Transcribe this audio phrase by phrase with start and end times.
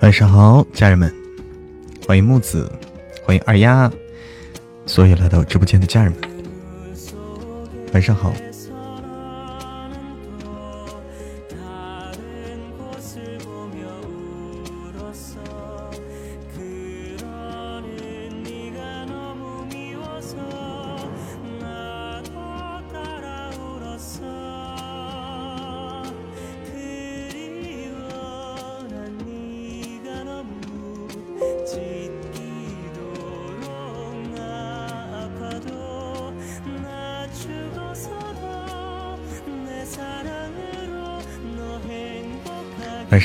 [0.00, 1.12] 晚上好，家人们，
[2.06, 2.72] 欢迎木子，
[3.22, 3.92] 欢迎二丫，
[4.86, 6.20] 所有来到直播间的家人们，
[7.92, 8.32] 晚上好。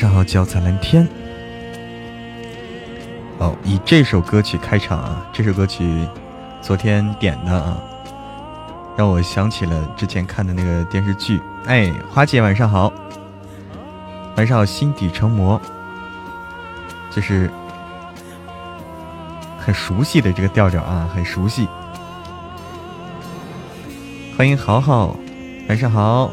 [0.06, 1.08] 上好，脚踩蓝天。
[3.40, 6.08] 哦，以这首歌曲开场啊，这首歌曲
[6.62, 7.82] 昨天点的啊，
[8.96, 11.42] 让我想起了之前看的那个电视剧。
[11.66, 12.94] 哎，花姐晚上好，
[14.38, 15.60] 晚上好，心底成魔，
[17.10, 17.50] 就是
[19.58, 21.68] 很熟悉的这个调调啊，很熟悉。
[24.38, 25.16] 欢迎豪豪，
[25.68, 26.30] 晚上好。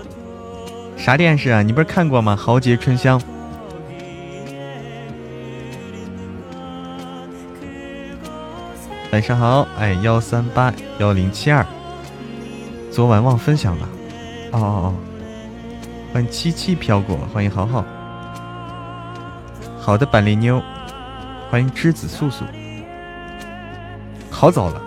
[0.95, 1.63] 啥电视啊？
[1.63, 2.37] 你不是看过吗？
[2.37, 3.19] 豪杰春香。
[9.13, 11.67] 晚上好，哎，幺三八幺零七二，
[12.91, 13.87] 昨晚忘分享了，
[14.53, 14.95] 哦哦哦，
[16.15, 17.85] 欢迎七七飘过，欢迎好好，
[19.79, 20.63] 好的板栗妞，
[21.51, 22.47] 欢迎栀子素素，
[24.31, 24.81] 好早了，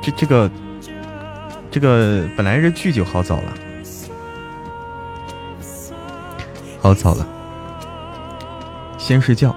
[0.00, 0.48] 这这个
[1.68, 3.52] 这个本来这剧就好早了，
[6.80, 7.26] 好早了，
[8.98, 9.52] 先睡觉，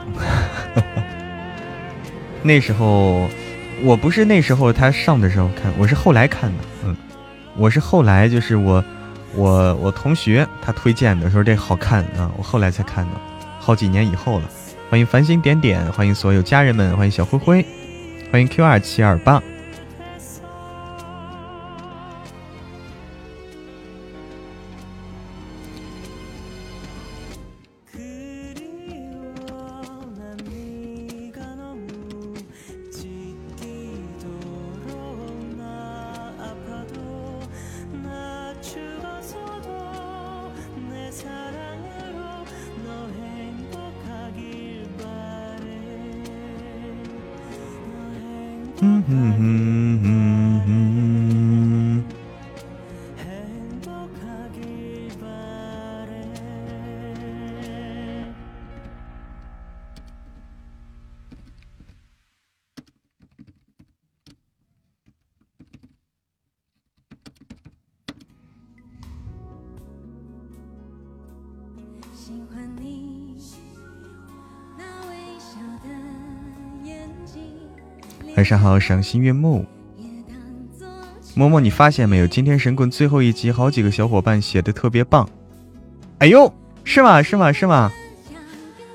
[2.41, 3.29] 那时候。
[3.83, 6.63] 我不是那时候他上的时候看，我是后来看的。
[6.85, 6.95] 嗯，
[7.55, 8.83] 我是后来就是我，
[9.35, 13.11] 我我同学他推荐的，说这好看啊，我后来才看的，
[13.59, 14.45] 好几年以后了。
[14.89, 17.65] 欢迎繁星点点，欢迎所有家人们，欢迎小灰灰，
[18.31, 19.41] 欢迎 Q 二七二八。
[78.35, 79.65] 晚上好，赏心悦目。
[81.35, 82.27] 默默，你发现没有？
[82.27, 85.29] 今天神棍最后一集，好几个小伙伴写的特别棒。
[86.19, 86.51] 哎呦，
[86.83, 87.21] 是吗？
[87.21, 87.51] 是吗？
[87.51, 87.91] 是吗？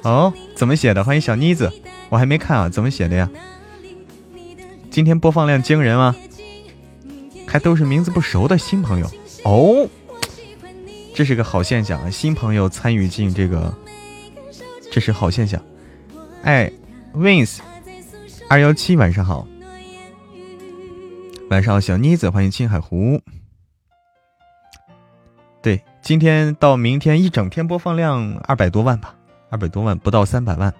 [0.02, 1.04] 哦，怎么写的？
[1.04, 1.70] 欢迎小妮子，
[2.08, 3.30] 我还没看啊，怎么写的呀？
[4.90, 6.16] 今天播放量惊人啊？
[7.46, 9.10] 还都是名字不熟的新朋友
[9.44, 9.88] 哦，
[11.14, 12.10] 这是个好现象啊！
[12.10, 13.74] 新朋友参与进这个，
[14.90, 15.62] 这是好现象。
[16.42, 16.72] 哎
[17.14, 17.58] ，Wins。
[18.48, 19.46] 二幺七，晚上好，
[21.50, 23.20] 晚上好，小妮子，欢迎青海湖。
[25.62, 29.14] 对，今天到明天一整天播放量二百多万吧，
[29.50, 30.74] 二百多万不到三百万。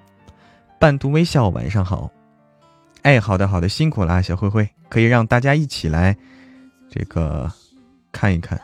[0.81, 2.11] 半度微笑，晚上好。
[3.03, 6.17] 哎，好的好的，辛苦了，小灰灰，可以让大家一起来
[6.91, 7.53] 这个
[8.11, 8.61] 看一看。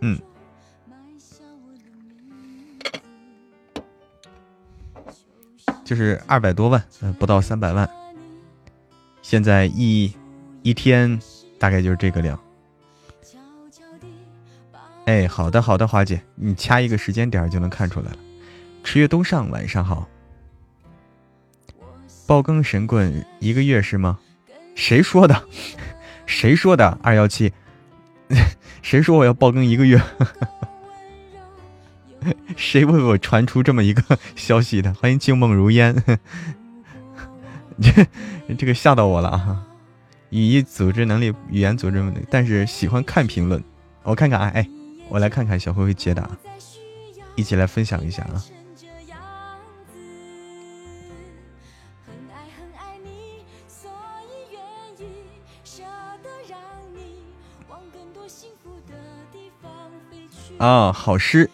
[0.00, 0.18] 嗯。
[5.84, 7.88] 就是二百多万，嗯，不到三百万。
[9.22, 10.12] 现在一
[10.62, 11.20] 一天
[11.58, 12.38] 大概就是这个量。
[15.06, 18.18] 哎，好的好的，华姐，你掐一个时间点就能看出来了。
[18.84, 20.08] 池月东上，晚上好。
[22.26, 24.20] 爆更神棍一个月是吗？
[24.76, 25.42] 谁说的？
[26.26, 26.96] 谁说的？
[27.02, 27.52] 二幺七，
[28.82, 30.00] 谁说我要爆更一个月？
[32.56, 34.92] 谁为我传出这么一个消息的？
[34.94, 35.94] 欢迎静梦如烟，
[37.80, 38.06] 这
[38.56, 39.64] 这个吓到我了啊！
[40.28, 43.62] 语义组织能力，语言组织能力，但是喜欢看评论。
[44.02, 44.68] 我看看啊，哎，
[45.08, 46.28] 我来看看小灰灰解答，
[47.36, 48.44] 一起来分享一下啊。
[60.60, 61.48] 啊，好诗，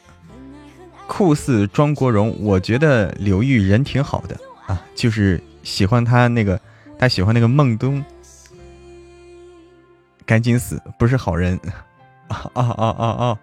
[1.07, 2.37] 酷似庄国荣。
[2.41, 4.37] 我觉得刘玉人挺好的
[4.67, 6.61] 啊，就是喜欢他那个，
[6.99, 8.05] 他喜欢那个孟东，
[10.25, 11.57] 赶紧死，不是好人。
[12.27, 13.39] 啊啊啊啊啊！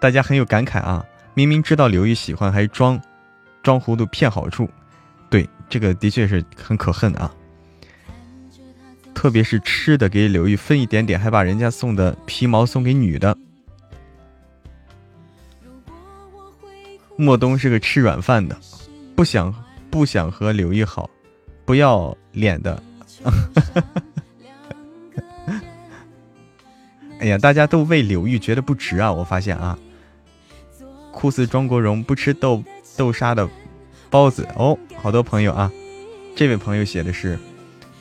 [0.00, 1.04] 大家很有感慨啊，
[1.34, 2.98] 明明知道刘玉喜欢，还装
[3.62, 4.66] 装糊涂骗好处。
[5.28, 7.30] 对，这个的确是很可恨啊。
[9.14, 13.36] 特别是吃的给刘玉分一点点，还把人家送的皮毛送给女的。
[17.20, 18.56] 莫东是个吃软饭的，
[19.14, 19.54] 不想
[19.90, 21.08] 不想和刘玉好，
[21.64, 22.82] 不要脸的。
[27.20, 29.12] 哎呀，大家都为刘玉觉得不值啊！
[29.12, 29.78] 我发现啊，
[31.12, 32.64] 酷似庄国荣不吃豆
[32.96, 33.46] 豆沙的
[34.08, 35.70] 包子哦，好多朋友啊，
[36.34, 37.38] 这位朋友写的是。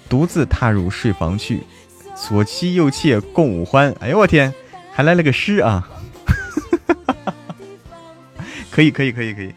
[0.07, 1.61] 独自踏入睡房去，
[2.15, 3.93] 左妻右妾共舞欢。
[3.99, 4.51] 哎呦我天，
[4.91, 5.87] 还来了个诗啊！
[8.71, 9.53] 可以可以可以可以。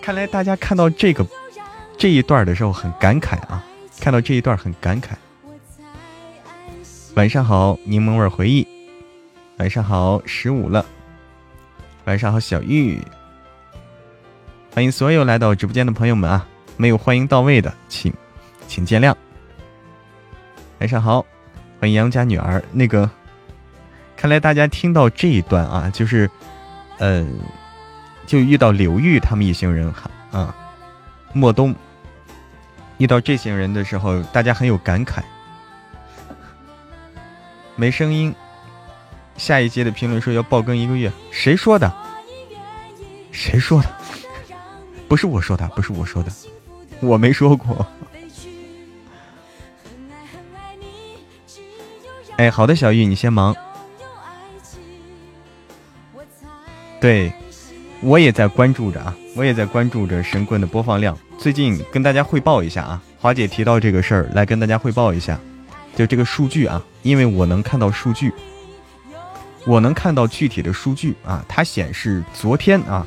[0.00, 1.26] 看来大家看到这个
[1.96, 3.64] 这一段的时候很感慨啊，
[4.00, 5.10] 看到这一段很感慨。
[7.14, 8.66] 晚上好，柠檬味回忆。
[9.58, 10.84] 晚上好，十五了。
[12.04, 13.00] 晚上好，小玉。
[14.74, 16.46] 欢迎所有来到直播间的朋友们啊！
[16.76, 18.12] 没有欢迎到位的，请。
[18.66, 19.14] 请见谅。
[20.80, 21.24] 晚上好，
[21.78, 22.62] 欢迎杨家女儿。
[22.72, 23.08] 那个，
[24.16, 26.28] 看来大家听到这一段啊，就是，
[26.98, 27.24] 呃，
[28.26, 30.56] 就遇到刘玉他们一行人哈啊，
[31.32, 31.74] 莫东
[32.98, 35.22] 遇到这行人的时候，大家很有感慨。
[37.76, 38.34] 没声音。
[39.36, 41.92] 下一节的评论说要爆更一个月，谁说的？
[43.32, 43.88] 谁说的？
[45.08, 46.30] 不是我说的，不是我说的，
[47.00, 47.84] 我没说过。
[52.36, 53.54] 哎，好的，小玉，你先忙。
[57.00, 57.32] 对，
[58.04, 61.18] 我也在关注着啊，我也在关注着神棍的播放量。
[61.38, 65.40] 最近跟大家汇报一下啊，华姐提到这个事儿，来跟大家汇报一下，
[65.96, 68.30] 就这个数据啊，因为我能看到数据，
[69.66, 73.06] 我能看到具体的数据啊，它显示昨天啊，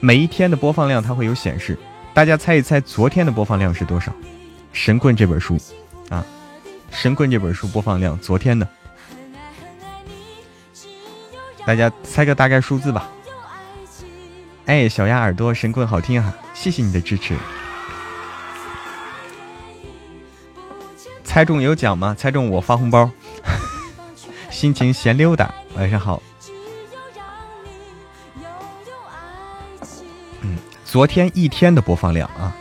[0.00, 1.78] 每一天的播放量它会有显示，
[2.12, 4.12] 大家猜一猜昨天的播放量是多少？
[4.74, 5.56] 神棍这本书
[6.10, 6.24] 啊。
[6.94, 8.68] 《神棍》这本书播放量，昨天的，
[11.64, 13.08] 大家猜个大概数字吧。
[14.66, 17.36] 哎，小鸭耳朵，《神棍》好听啊，谢谢你的支持。
[21.24, 22.14] 猜中有奖吗？
[22.16, 23.10] 猜中我发红包。
[24.50, 26.22] 心情闲溜达，晚上好。
[30.42, 32.56] 嗯，昨天一天的播放量啊。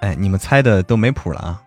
[0.00, 1.62] 哎，你们猜的都没谱了啊。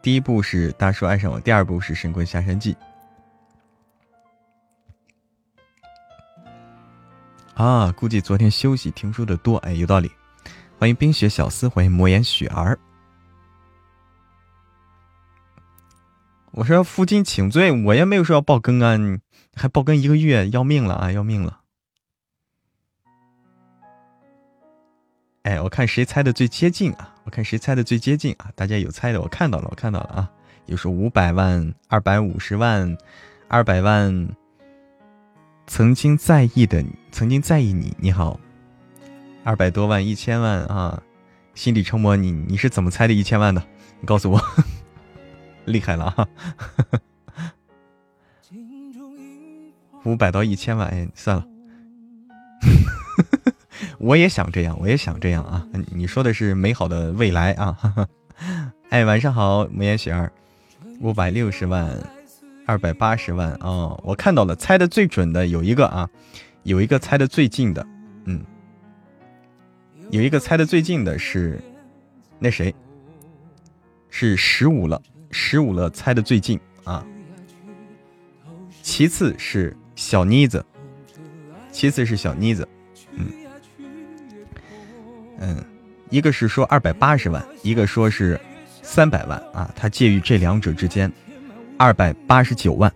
[0.00, 2.74] 第一部是大叔爱上我，第二部是神棍下山记。
[7.56, 10.12] 啊，估计昨天休息听书的多，哎，有道理。
[10.78, 12.78] 欢迎冰雪小思，欢迎莫言雪儿。
[16.50, 18.98] 我说负荆请罪，我也没有说要爆更啊，
[19.54, 21.60] 还爆更一个月，要命了啊，要命了。
[25.44, 27.14] 哎，我看谁猜的最接近啊？
[27.24, 28.52] 我看谁猜的最接近啊？
[28.54, 30.30] 大家有猜的，我看到了，我看到了啊！
[30.66, 32.98] 有说五百万、二百五十万、
[33.48, 34.28] 二百万，
[35.66, 38.38] 曾经在意的，曾经在意你，你好，
[39.44, 41.02] 二百多万、一千万啊！
[41.54, 43.62] 心理成魔，你你是怎么猜的一千万的？
[44.00, 44.40] 你告诉我，
[45.66, 46.28] 厉害了啊！
[50.04, 51.46] 五百到一千万，哎，算了。
[53.98, 55.66] 我也想这样，我也想这样啊！
[55.90, 57.76] 你说的是美好的未来啊！
[58.90, 60.30] 哎，晚上好，木言雪儿，
[61.00, 61.90] 五百六十万，
[62.66, 66.10] 二百八十万哦，我看到了，猜的最准的有一个啊，
[66.64, 67.86] 有一个猜的最近的，
[68.24, 68.44] 嗯，
[70.10, 71.62] 有一个猜的最近的是
[72.40, 72.74] 那谁？
[74.10, 77.06] 是十五了，十五了，猜的最近啊。
[78.82, 80.64] 其次是小妮子，
[81.70, 82.66] 其次是小妮子。
[85.38, 85.64] 嗯，
[86.08, 88.40] 一个是说二百八十万，一个说是
[88.82, 91.12] 三百万啊，它介于这两者之间，
[91.78, 92.92] 二百八十九万。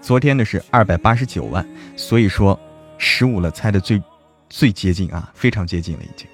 [0.00, 1.66] 昨天的是二百八十九万，
[1.96, 2.58] 所以说
[2.98, 4.02] 十五了猜的最
[4.48, 6.26] 最接近啊，非常接近了已经，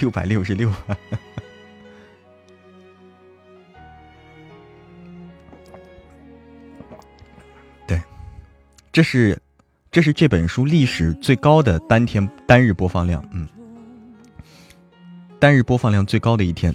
[0.00, 0.96] 六百六十六万。
[7.86, 8.00] 对，
[8.92, 9.38] 这是。
[9.92, 13.48] 这是这本书历史最高的单天单日播放量，嗯，
[15.40, 16.72] 单日播放量最高的一天。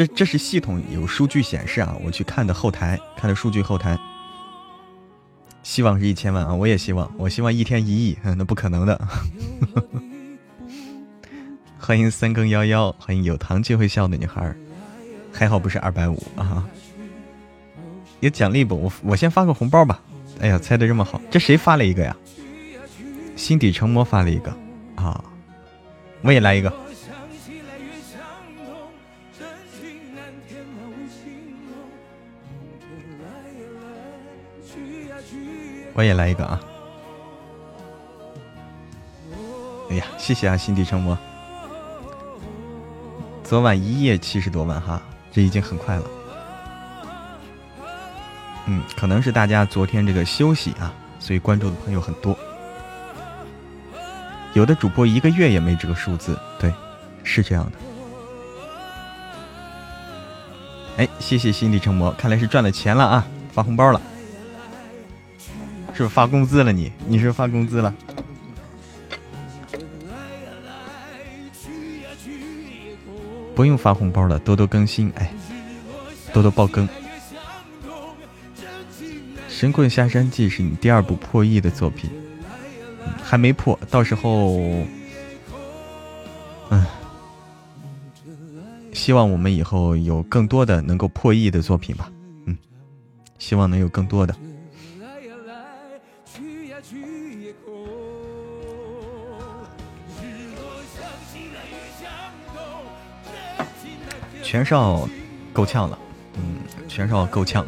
[0.00, 3.98] 这这是系统有数据显示啊，我去看的后台，看的数据后台。
[5.62, 6.54] 希望是一千万啊！
[6.54, 8.98] 我也希望，我希望一天一亿，那不可能的。
[11.78, 14.56] 欢迎三更幺幺，欢迎有糖就会笑的女孩，
[15.30, 16.66] 还好不是二百五啊！
[18.20, 18.80] 有奖励不？
[18.80, 20.00] 我我先发个红包吧。
[20.40, 22.16] 哎呀，猜的这么好，这谁发了一个呀？
[23.36, 24.50] 心底成魔发了一个
[24.94, 25.22] 啊！
[26.22, 26.72] 我也来一个。
[35.94, 36.60] 我也来一个啊！
[39.90, 41.18] 哎呀，谢谢啊，心底成魔。
[43.42, 46.02] 昨晚一夜七十多万哈，这已经很快了。
[48.66, 52.38] 嗯，可能是大家昨天这个休息啊，所以关注的朋友很多。
[54.54, 56.72] 有的主播一个月也没这个数字，对，
[57.24, 57.72] 是这样的。
[60.98, 64.00] 哎，谢谢心底成魔，看来是赚了钱了啊，发红包了。
[66.04, 66.72] 是发工资了？
[66.72, 67.94] 你你是发工资了？
[73.54, 75.30] 不用发红包了，多多更新，哎，
[76.32, 76.88] 多多爆更。
[79.48, 82.08] 《神棍下山记》是你第二部破亿的作品，
[83.22, 84.56] 还没破，到时候，
[86.70, 86.86] 嗯，
[88.94, 92.10] 希望我们以后有更多的能够破亿的作品吧，
[92.46, 92.56] 嗯，
[93.38, 94.34] 希望能有更多的。
[104.50, 105.08] 全少
[105.52, 105.96] 够呛了，
[106.34, 106.56] 嗯，
[106.88, 107.64] 全少够呛。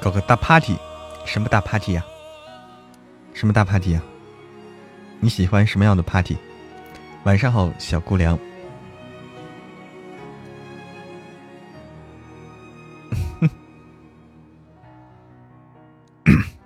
[0.00, 0.76] 搞个大 party，
[1.26, 2.04] 什么大 party 呀？
[3.34, 4.00] 什么大 party 呀？
[5.18, 6.36] 你喜欢什么样的 party？
[7.24, 8.38] 晚上好，小姑娘。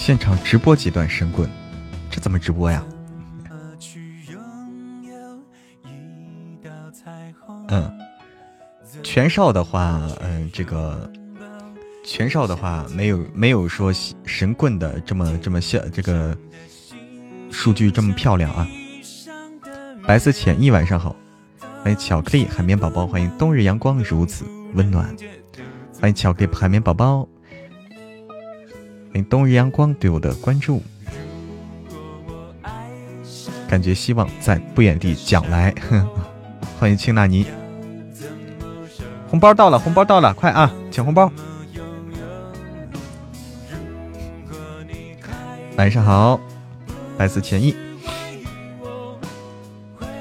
[0.00, 1.46] 现场直播几段神棍，
[2.10, 2.82] 这怎么直播呀？
[7.68, 7.98] 嗯，
[9.02, 11.12] 全少的话，嗯，这个
[12.02, 13.92] 全少的话没有没有说
[14.24, 16.34] 神棍的这么这么像这个
[17.50, 18.66] 数据这么漂亮啊。
[20.06, 21.14] 白色浅意晚上好，
[21.82, 25.14] 欢迎巧克力海绵宝宝，欢迎冬日阳光如此温暖，
[26.00, 27.28] 欢迎巧克力海绵宝宝。
[29.12, 30.80] 欢迎冬日阳光对我的关注，
[33.68, 35.74] 感觉希望在不远地将来。
[36.78, 37.44] 欢迎青纳尼，
[39.28, 41.30] 红包到了，红包到了，快啊，抢红包！
[45.76, 46.40] 晚上好，
[47.18, 47.74] 来自前一，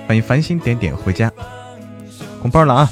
[0.07, 1.31] 欢迎繁星点点回家，
[2.41, 2.89] 红包了啊！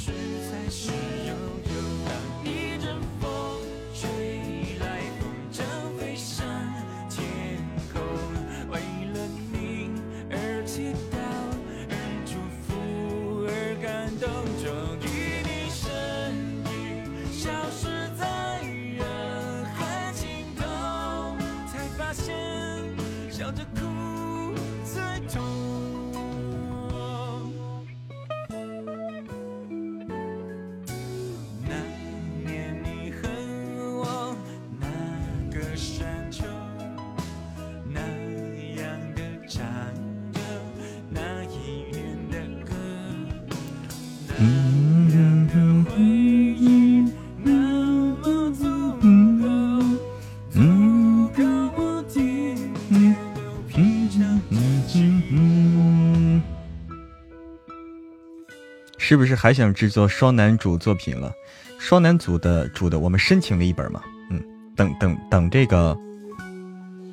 [59.48, 61.32] 还想制作双男主作品了？
[61.80, 64.02] 双男组的主的，我们申请了一本嘛？
[64.30, 64.44] 嗯，
[64.76, 65.98] 等等等这个，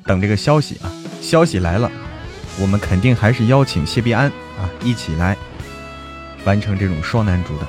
[0.03, 1.89] 等这个消息啊，消息来了，
[2.59, 4.27] 我们肯定还是邀请谢必安
[4.59, 5.37] 啊一起来。
[6.43, 7.65] 完成这种双男主的。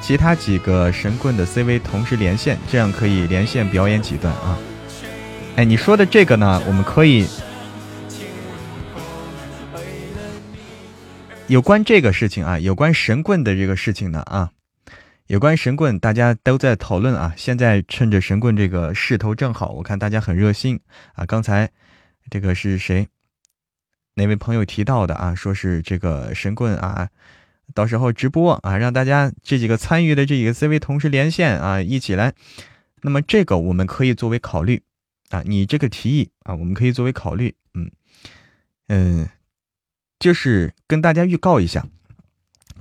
[0.00, 4.56] 其他几个神棍的 CV 同时连线，这样可以连线表演几段啊。
[5.56, 7.26] 哎，你说的这个呢，我们可以
[11.52, 14.50] 有关这个事情啊，有关神棍的这个事情呢啊，
[15.26, 17.34] 有关神棍，大家都在讨论啊。
[17.36, 20.80] 现在趁着神棍这个势头正好，我看大家很热心
[21.12, 21.26] 啊。
[21.26, 21.70] 刚才
[22.30, 23.06] 这个是谁？
[24.14, 25.34] 哪位朋友提到的啊？
[25.34, 27.10] 说是这个神棍啊，
[27.74, 32.32] 到时候直播啊，让大家这几个参与的这几个 CV 同时连线啊，一起来。
[33.02, 34.82] 那么这个我们可以作为考虑。
[35.28, 37.90] 啊，你这个提议啊，我们可以作为考虑，嗯
[38.88, 39.28] 嗯，
[40.22, 41.84] 就是跟大家预告一下，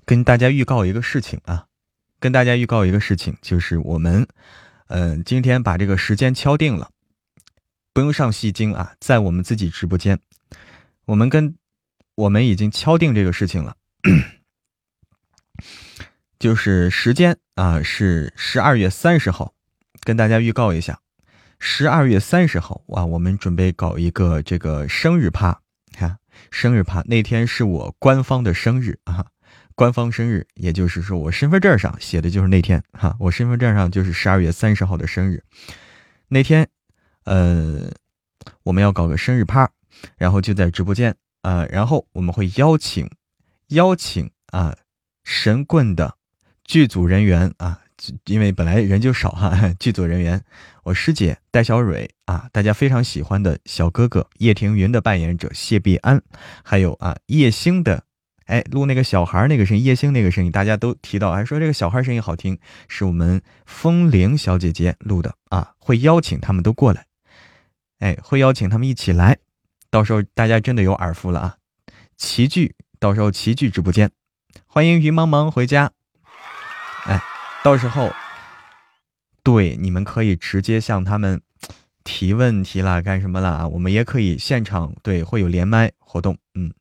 [0.06, 1.66] 跟大家预告一个事情啊，
[2.20, 4.28] 跟大家预告一个事情，就是我们
[4.90, 6.92] 嗯今天把这个时间敲定了，
[7.94, 10.20] 不用上戏精啊，在我们自己直播间，
[11.06, 11.56] 我们跟
[12.14, 13.76] 我们已经敲定这个事情了，
[16.38, 19.56] 就是时间啊是十二月三十号，
[20.02, 21.00] 跟大家预告一下。
[21.58, 25.62] 十二月三十号啊，我们准备搞一个这个生日趴，
[26.50, 29.26] 生日趴那天是我官方的生日啊，
[29.76, 35.44] 官方生日，也就是说我身份证上写的就是那天哈，我身份证上就是十二月三十号的生日，
[36.28, 36.68] 那天，
[37.26, 37.92] 呃，
[38.64, 39.70] 我们要搞个生日趴，
[40.18, 43.10] 然后就在直播间啊，然后我们会邀请
[43.68, 44.76] 邀请啊
[45.24, 46.16] 神棍的
[46.64, 47.80] 剧组人员啊。
[48.26, 50.44] 因为本来人就少哈，剧组人员，
[50.84, 56.22] 我师姐戴小蕊啊，大家非常喜欢的小哥哥叶庭云的扮演者谢必安，
[56.64, 58.04] 还有啊叶星的，
[58.46, 67.06] 哎录那个小孩那个声音，叶星那个声音，大家都提到，还说这个小孩声音好听，是我们风铃小姐姐录的啊，会邀请他们都过来，
[68.00, 69.38] 哎会邀请他们一起来，
[69.92, 71.58] 到时候大家真的有耳福了啊，
[72.18, 74.10] 齐聚，到时候齐聚直播间，
[74.66, 75.92] 欢迎云茫茫回家，
[77.06, 77.22] 哎。
[77.64, 78.12] 到时候，
[79.44, 81.42] 对你们可以直接向他们
[82.04, 83.68] 提问题啦，干什么啦？
[83.68, 86.74] 我们也可以现场对，会有连麦活动，嗯，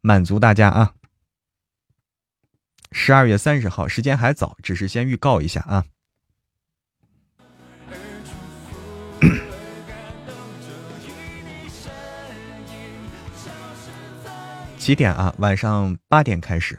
[0.00, 0.94] 满足大家啊。
[2.92, 5.84] 十二月三十号，时间还早，只是先预告一下啊。
[14.78, 15.34] 几点啊？
[15.38, 16.78] 晚上八点开始。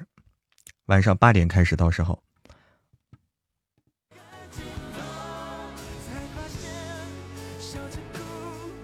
[0.86, 2.24] 晚上八点开始，到时候，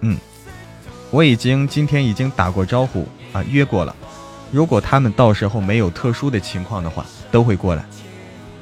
[0.06, 0.18] 嗯，
[1.12, 3.96] 我已经今天已经打过招呼啊，约过了。
[4.52, 7.86] 如果他们到时候没有特殊的情况的话，都会过来。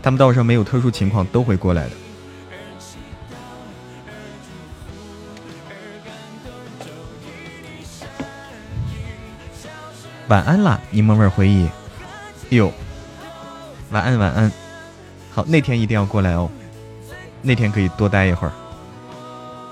[0.03, 1.91] 他们到时候没有特殊情况，都会过来的。
[10.27, 11.67] 晚安啦，柠檬味回忆。
[12.49, 12.71] 哟。
[13.89, 14.51] 晚安，晚安。
[15.31, 16.49] 好，那天一定要过来哦。
[17.41, 18.53] 那天可以多待一会儿。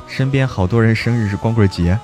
[0.09, 1.97] 身边好多人生日是光棍节。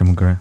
[0.00, 0.40] 什么歌呀？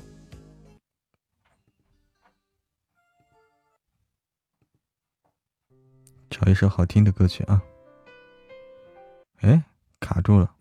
[6.30, 7.62] 找一首好听的歌曲啊！
[9.42, 9.62] 哎，
[10.00, 10.56] 卡住了。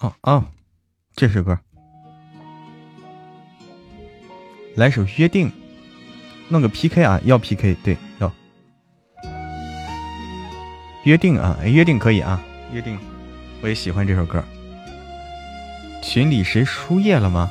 [0.00, 0.52] 哦哦，
[1.14, 1.56] 这首歌，
[4.80, 5.52] 来首约定，
[6.48, 8.32] 弄个 PK 啊，要 PK，对，要
[11.04, 12.98] 约定啊，约定可以啊，约定，
[13.60, 14.42] 我也喜欢这首歌。
[16.02, 17.50] 群里谁输液了吗？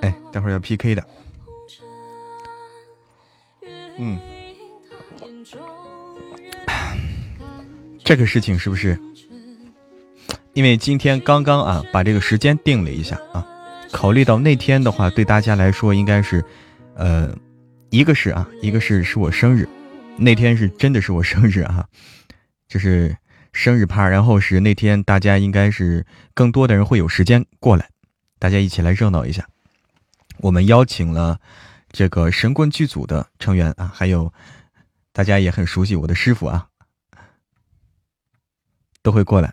[0.00, 1.06] 哎，待会儿要 PK 的。
[3.98, 4.18] 嗯，
[8.12, 8.98] 这个事情是不是？
[10.52, 13.42] 因为今天刚刚啊，把这个时间定了一下啊。
[13.90, 16.44] 考虑到那天的话，对大家来说应该是，
[16.94, 17.34] 呃，
[17.88, 19.66] 一个是啊，一个是是我生日，
[20.18, 21.86] 那天是真的是我生日啊，
[22.68, 23.16] 就是
[23.54, 27.88] 生日趴，然后是那天大家应该是更多的人会有时间过来，
[28.38, 29.48] 大家一起来热闹一下。
[30.40, 31.40] 我们邀请了
[31.90, 34.30] 这个神棍剧组的成员啊，还有
[35.14, 36.66] 大家也很熟悉我的师傅啊，
[39.02, 39.52] 都会过来。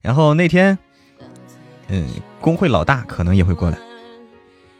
[0.00, 0.78] 然后那天。
[1.90, 2.06] 嗯，
[2.40, 3.78] 工会老大可能也会过来。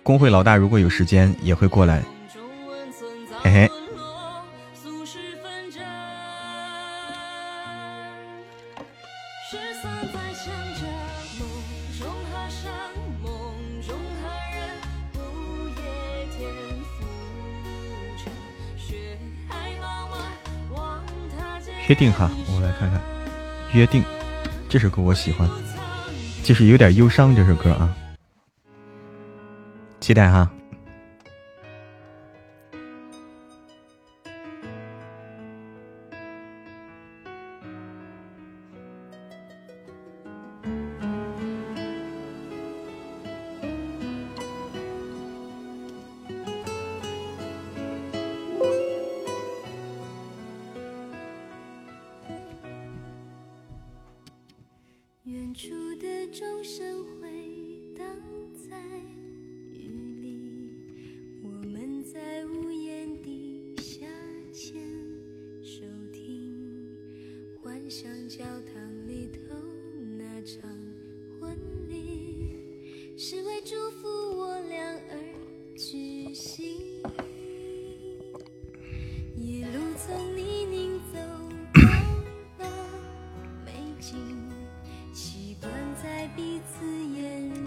[0.02, 2.02] 工会老大如果有时间也会过来。
[3.42, 3.70] 嘿嘿。
[21.88, 23.17] 约定哈，我们来看看。
[23.72, 24.02] 约定，
[24.68, 25.48] 这首歌我喜欢。
[26.42, 27.94] 就是有点忧伤这首歌啊，
[30.00, 30.50] 期待哈。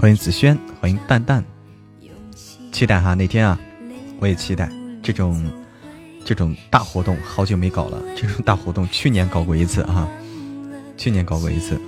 [0.01, 1.43] 欢迎子轩，欢迎蛋蛋，
[2.71, 3.59] 期待哈那天啊，
[4.19, 4.67] 我也期待
[5.03, 5.47] 这种
[6.25, 8.01] 这种大活动，好久没搞了。
[8.15, 10.09] 这种大活动去年搞过一次啊，
[10.97, 11.79] 去年搞过一次，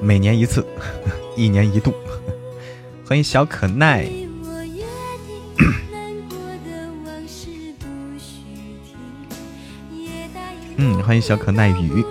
[0.00, 0.66] 每年一次，
[1.38, 1.94] 一年一度。
[3.06, 4.08] 欢迎小可耐，
[10.78, 12.04] 嗯，欢迎小可耐雨。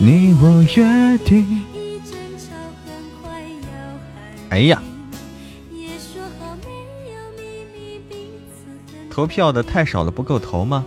[0.00, 1.64] 你我约定。
[4.50, 4.82] 哎呀，
[9.10, 10.84] 投票的太少了，不够投吗？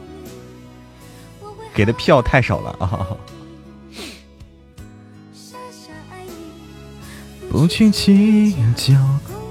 [1.73, 3.17] 给的票太少了啊！
[7.49, 8.93] 不去计较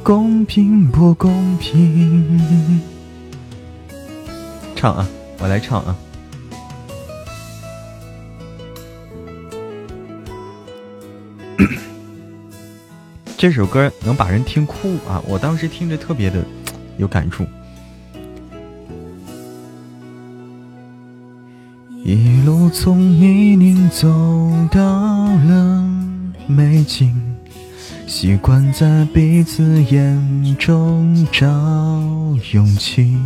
[0.02, 2.80] 公平不公平。
[4.76, 5.06] 唱啊，
[5.38, 5.96] 我来唱啊。
[13.40, 15.18] 这首歌能把人听哭啊！
[15.26, 16.44] 我当时听着特别的
[16.98, 17.46] 有感触。
[22.04, 24.06] 一路从泥泞走
[24.70, 24.80] 到
[25.24, 25.82] 了
[26.46, 27.18] 美景，
[28.06, 31.46] 习惯在彼此眼中找
[32.52, 33.16] 勇气，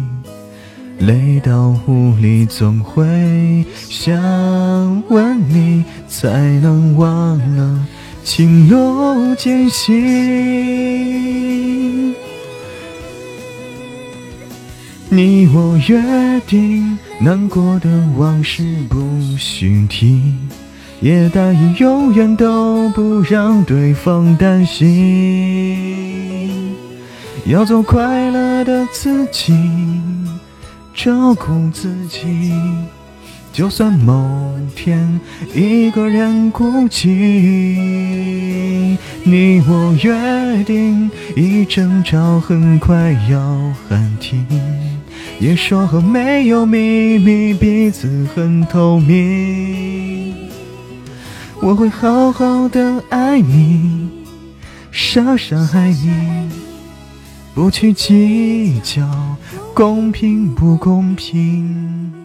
[1.00, 7.85] 累到无力总会想问你，才能忘了。
[8.24, 9.94] 情路艰辛，
[15.10, 20.34] 你我约定，难过的往事不许提，
[21.00, 25.76] 也答应永远都不让对方担心，
[27.44, 29.52] 要做快乐的自己，
[30.94, 32.54] 照顾自己。
[33.55, 35.21] 就算某天
[35.55, 37.07] 一个人孤寂，
[39.23, 44.45] 你我约定，一争吵很快要喊停。
[45.38, 50.35] 也说好没有秘密，彼此很透明。
[51.62, 54.09] 我会好好的爱你，
[54.90, 56.51] 傻傻爱你，
[57.55, 59.09] 不去计较
[59.73, 62.23] 公平不公平。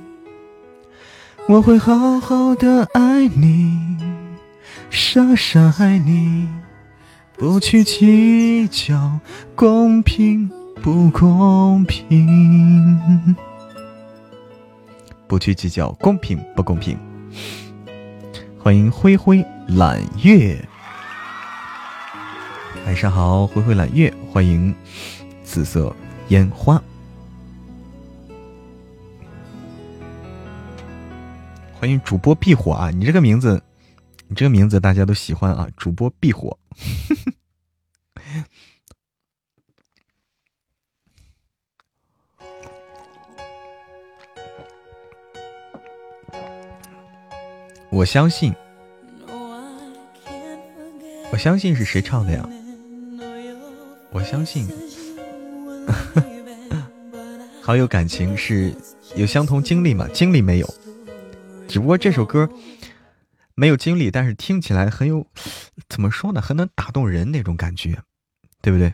[1.50, 3.98] 我会好好的爱你，
[4.92, 6.48] 傻傻爱你，
[7.40, 9.20] 不去计较
[9.56, 10.48] 公平
[10.84, 13.36] 不公平，
[15.26, 16.96] 不去计较公平不公平。
[18.60, 20.64] 欢迎灰灰揽月，
[22.86, 24.72] 晚上好，灰灰揽月，欢迎
[25.44, 25.96] 紫色
[26.28, 26.80] 烟花。
[31.80, 32.92] 欢迎主播必火啊！
[32.92, 33.64] 你这个名字，
[34.28, 35.70] 你这个名字大家都喜欢啊！
[35.78, 36.60] 主播必火。
[47.90, 48.54] 我相信，
[51.32, 52.46] 我相信是谁唱的呀？
[54.12, 54.68] 我相信，
[57.64, 58.76] 好有感情，是
[59.16, 60.10] 有相同经历吗？
[60.14, 60.68] 经历没有。
[61.70, 62.50] 只不过这首歌
[63.54, 65.28] 没有经历，但是听起来很有，
[65.88, 66.42] 怎么说呢？
[66.42, 68.02] 很能打动人那种感觉，
[68.60, 68.92] 对不对？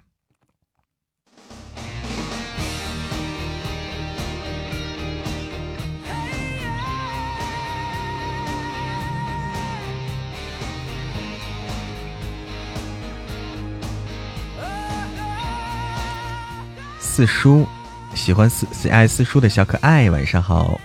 [17.00, 17.66] 四叔
[18.14, 20.78] 喜欢四四爱四叔的小可爱，晚上好。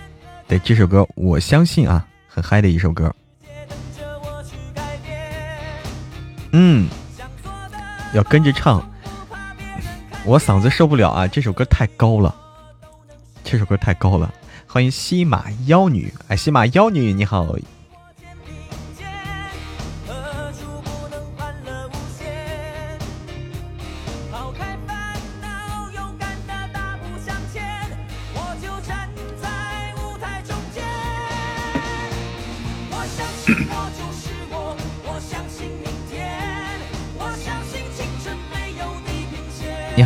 [0.51, 3.09] 对这首歌，我相信啊，很嗨的一首歌。
[6.51, 6.89] 嗯，
[8.13, 8.85] 要跟着唱，
[10.25, 11.25] 我嗓子受不了啊！
[11.25, 12.35] 这首歌太高了，
[13.45, 14.29] 这首歌太高了。
[14.67, 17.55] 欢迎西马妖女，哎，西马妖女你好。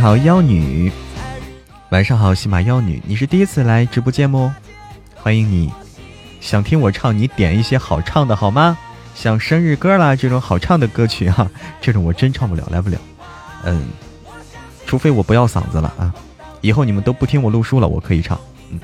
[0.05, 0.91] 好，妖女，
[1.89, 4.55] 晚上好，喜马妖女，你是第一次来直播间吗？
[5.15, 5.73] 欢迎你，
[6.39, 8.77] 想听我唱，你点一些好唱的好吗？
[9.15, 11.49] 像生日歌啦这种好唱的歌曲哈，
[11.81, 12.99] 这种我真唱不了，来不了。
[13.63, 13.83] 嗯，
[14.85, 16.13] 除非我不要嗓子了啊，
[16.61, 18.39] 以后你们都不听我录书了，我可以唱。
[18.69, 18.79] 嗯。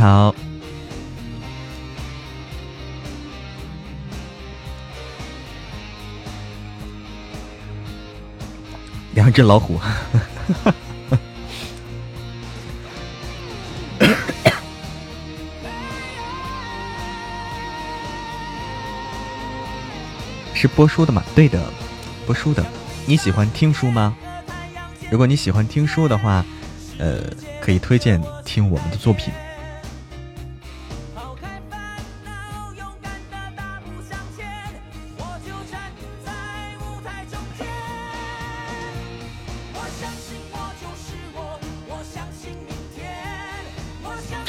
[0.00, 0.34] 好，
[9.12, 9.78] 两只老虎，
[20.54, 21.22] 是播书的吗？
[21.34, 21.62] 对的，
[22.24, 22.64] 播书的。
[23.04, 24.16] 你喜欢听书吗？
[25.10, 26.42] 如果你喜欢听书的话，
[26.96, 27.24] 呃，
[27.60, 29.30] 可以推荐听我们的作品。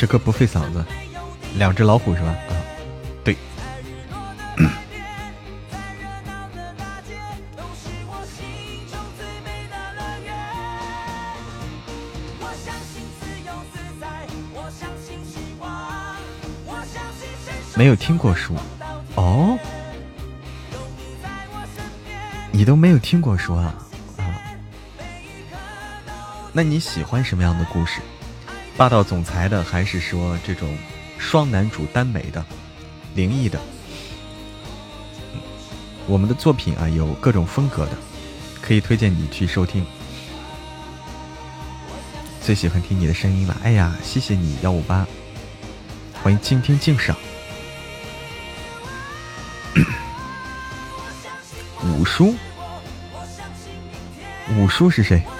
[0.01, 0.83] 这歌不费嗓子，
[1.57, 2.29] 两只老虎是吧？
[2.49, 2.57] 啊，
[3.23, 3.37] 对。
[17.77, 18.55] 没有听过书
[19.13, 19.55] 哦，
[22.49, 23.75] 你都没有听过书啊？
[24.17, 24.41] 啊，
[26.51, 28.01] 那你喜欢什么样的故事？
[28.77, 30.75] 霸道总裁的，还是说这种
[31.19, 32.43] 双男主耽美的、
[33.13, 33.59] 灵异的？
[36.07, 37.91] 我们的作品啊，有各种风格的，
[38.59, 39.85] 可以推荐你去收听。
[42.41, 45.05] 最喜欢听你的声音了，哎呀，谢谢你幺五八，
[46.23, 47.15] 欢迎静听敬赏。
[51.85, 52.35] 五叔，
[54.57, 55.21] 五叔是谁？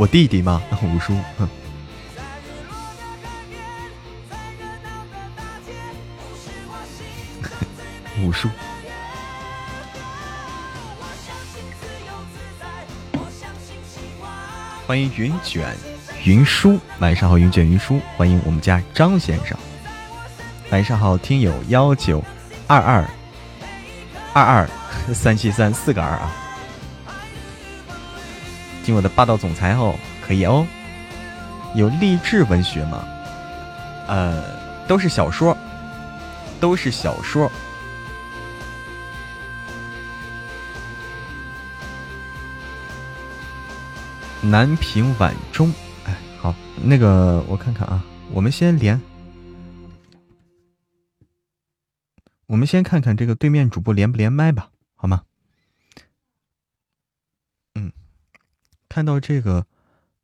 [0.00, 0.62] 我弟弟吗？
[0.82, 1.14] 五叔。
[1.36, 1.46] 哼。
[8.24, 8.48] 五叔。
[14.86, 15.76] 欢迎云卷
[16.24, 19.54] 云舒，晚上好，云卷云舒，欢迎我们家张先生。
[20.70, 22.24] 晚上好，听友，幺九
[22.66, 23.04] 二二
[24.32, 24.66] 二二
[25.12, 26.32] 三七三四个二啊。
[28.94, 30.66] 我的霸道总裁哦，可以哦，
[31.74, 33.04] 有励志文学吗？
[34.08, 34.42] 呃，
[34.86, 35.56] 都是小说，
[36.60, 37.50] 都是小说。
[44.42, 45.72] 南屏晚钟，
[46.04, 49.00] 哎，好，那个我看看啊，我们先连，
[52.46, 55.22] 我们先看看这个对面主播连不连麦吧，好吗？
[58.90, 59.66] 看到这个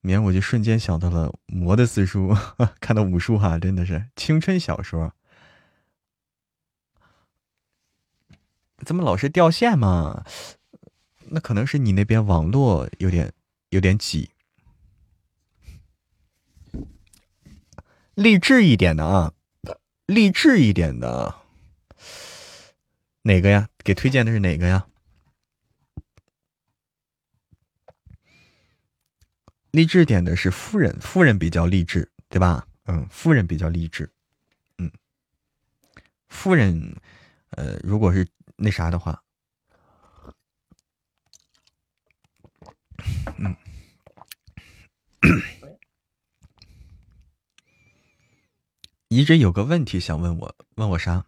[0.03, 2.37] 名我就瞬间想到了魔的四叔，
[2.81, 5.15] 看到武术哈，真的是青春小说，
[8.85, 10.27] 怎么老是掉线嘛？
[11.31, 13.33] 那可能是你那边网络有点。
[13.71, 14.31] 有点挤，
[18.15, 19.35] 励志一点的啊，
[20.07, 21.35] 励志一点的，
[23.23, 23.69] 哪个呀？
[23.83, 24.87] 给推荐的是哪个呀？
[29.77, 32.67] 励志点的是夫人，夫人比较励志，对吧？
[32.87, 34.11] 嗯，夫人比较励志，
[34.79, 34.91] 嗯，
[36.29, 36.97] 夫人，
[37.51, 39.23] 呃，如果是那啥的话。
[43.37, 43.55] 嗯，
[49.09, 51.27] 一直有个问题想问我，问我啥？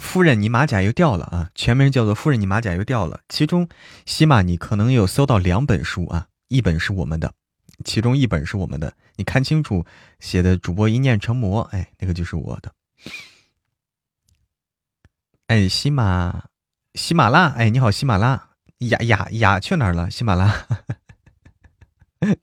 [0.00, 1.50] 夫人，你马甲又掉了啊！
[1.54, 3.20] 全名叫做夫人，你马甲又掉了。
[3.28, 3.68] 其中，
[4.04, 7.34] 起码你可能有搜到两本书啊，一本是我们的，
[7.84, 8.94] 其中一本是我们的。
[9.16, 9.84] 你看清楚
[10.18, 12.72] 写的“主播一念成魔”，哎，那个就是我的。
[15.48, 16.46] 哎，喜马，
[16.94, 20.10] 喜马拉，哎，你好，喜马拉，雅雅雅去哪儿了？
[20.10, 20.66] 喜马拉，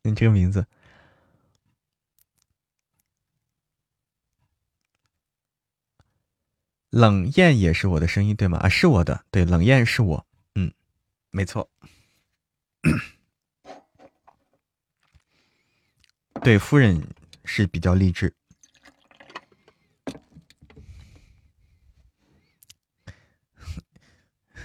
[0.04, 0.68] 你 这个名字，
[6.90, 8.58] 冷艳也是我的声音对吗？
[8.60, 10.72] 啊，是我的，对，冷艳是我，嗯，
[11.32, 11.70] 没错，
[16.42, 17.08] 对，夫人
[17.44, 18.34] 是比较励志。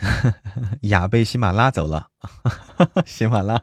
[0.82, 2.10] 雅被喜马拉走了，
[3.06, 3.58] 喜马拉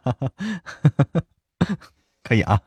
[2.24, 2.62] 可以啊。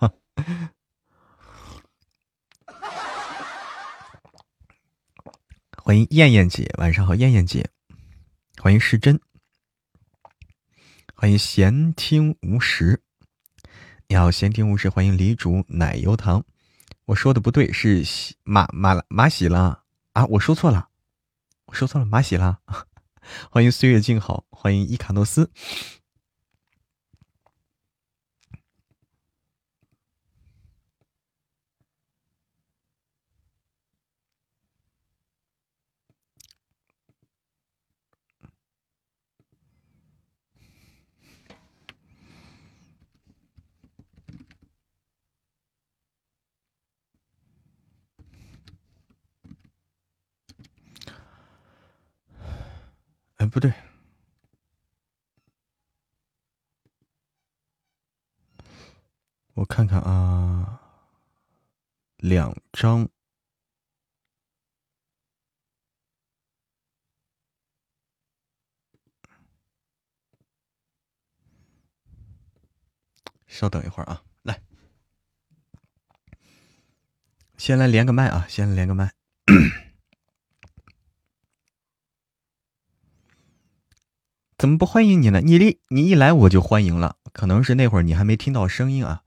[5.84, 7.68] 欢迎燕燕姐，晚上好，燕燕姐。
[8.58, 9.18] 欢迎世珍，
[11.12, 13.02] 欢迎闲听无时。
[14.06, 14.88] 你好，闲听无时。
[14.88, 16.44] 欢迎李主奶油糖。
[17.04, 18.04] 我说的不对，是
[18.44, 20.88] 马马马喜拉啊，我说错了，
[21.64, 22.56] 我说错了，马喜拉。
[23.50, 25.50] 欢迎岁月静好，欢迎伊卡诺斯。
[53.42, 53.72] 哎，不对，
[59.54, 60.80] 我看看啊，
[62.18, 63.08] 两张，
[73.48, 74.62] 稍等一会儿啊，来，
[77.58, 79.12] 先来连个麦啊，先连个麦。
[84.62, 85.40] 怎么不欢迎你呢？
[85.40, 89.22] 你一你一来我就欢迎了，可能是那会儿你还没听到声音啊。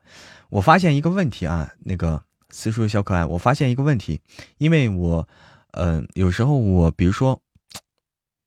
[0.47, 4.21] 我发现一个问题啊，那个四叔小可爱，我发现一个问题，
[4.59, 5.27] 因为我，
[5.71, 7.41] 嗯，有时候我比如说，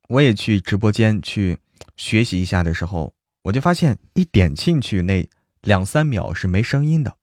[0.08, 1.58] 我也去直播间去
[1.98, 3.12] 学习一下的时候，
[3.42, 5.28] 我就发现一点进去那
[5.60, 7.14] 两三秒是没声音的。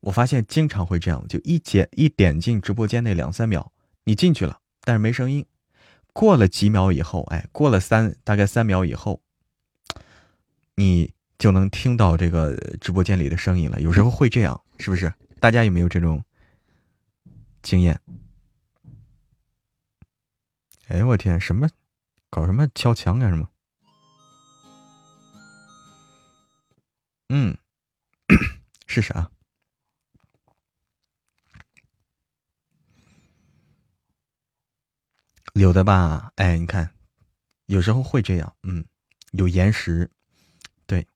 [0.00, 3.72] 我发现经常会这样，就一点一点进直播间那两三秒，
[4.04, 5.46] 你进去了，但是没声音。
[6.12, 9.20] 过了几秒以后，哎，过了三大概三秒以后，
[10.74, 13.80] 你就能听到这个直播间里的声音了。
[13.80, 15.12] 有时候会这样，是不是？
[15.38, 16.22] 大家有没有这种
[17.62, 18.00] 经验？
[20.88, 21.68] 哎，我天，什么？
[22.28, 23.48] 搞什么敲墙干什么？
[27.28, 27.56] 嗯，
[28.86, 29.30] 是啥？
[35.54, 36.94] 有的吧，哎，你看
[37.66, 38.84] 有时候会这样，嗯，
[39.32, 40.10] 有延时，
[40.86, 41.06] 对。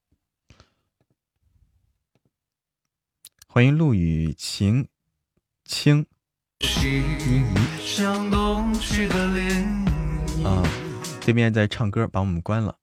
[3.46, 4.88] 欢迎陆雨晴
[5.64, 6.04] 清
[10.44, 10.62] 啊，
[11.24, 12.76] 对面在唱歌，把我们关了。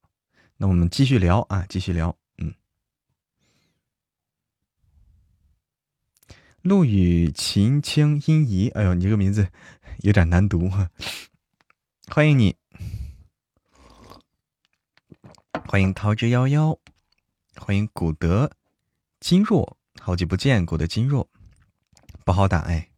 [0.55, 2.53] 那我们继续聊啊，继续聊，嗯。
[6.61, 9.49] 陆雨晴清音怡，哎呦，你这个名字
[9.99, 10.89] 有点难读哈。
[12.13, 12.57] 欢迎你。
[15.65, 16.77] 欢迎桃之夭夭，
[17.55, 18.51] 欢迎古德
[19.21, 21.27] 金若，好久不见，古德金若，
[22.25, 22.89] 不好打哎。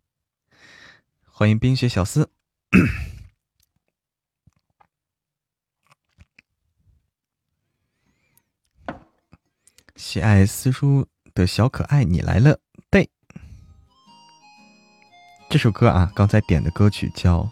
[1.27, 2.31] 欢迎冰雪小司，
[9.95, 12.59] 喜爱私书的小可爱，你来了。
[12.89, 13.11] 对，
[15.51, 17.41] 这首歌啊，刚才点的歌曲叫《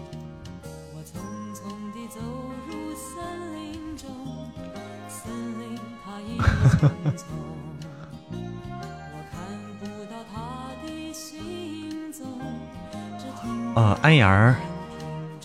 [14.11, 14.55] 啊，安雅儿，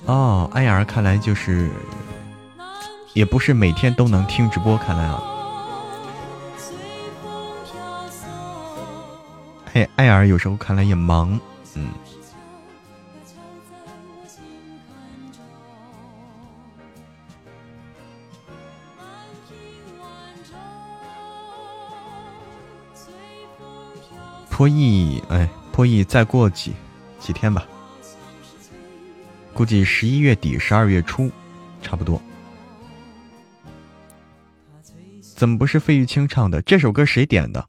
[0.06, 1.70] 哦，安雅儿，看来就是，
[3.12, 5.22] 也不是每天都能听直播，看来啊。
[9.74, 11.38] 哎，艾尔有时候看来也忙，
[11.74, 11.88] 嗯。
[24.50, 26.74] 破译，哎，破译再过几
[27.20, 27.64] 几天吧，
[29.56, 31.32] 估计十一月底、十二月初，
[31.80, 32.20] 差不多。
[35.34, 36.60] 怎么不是费玉清唱的？
[36.60, 37.66] 这首歌谁点的？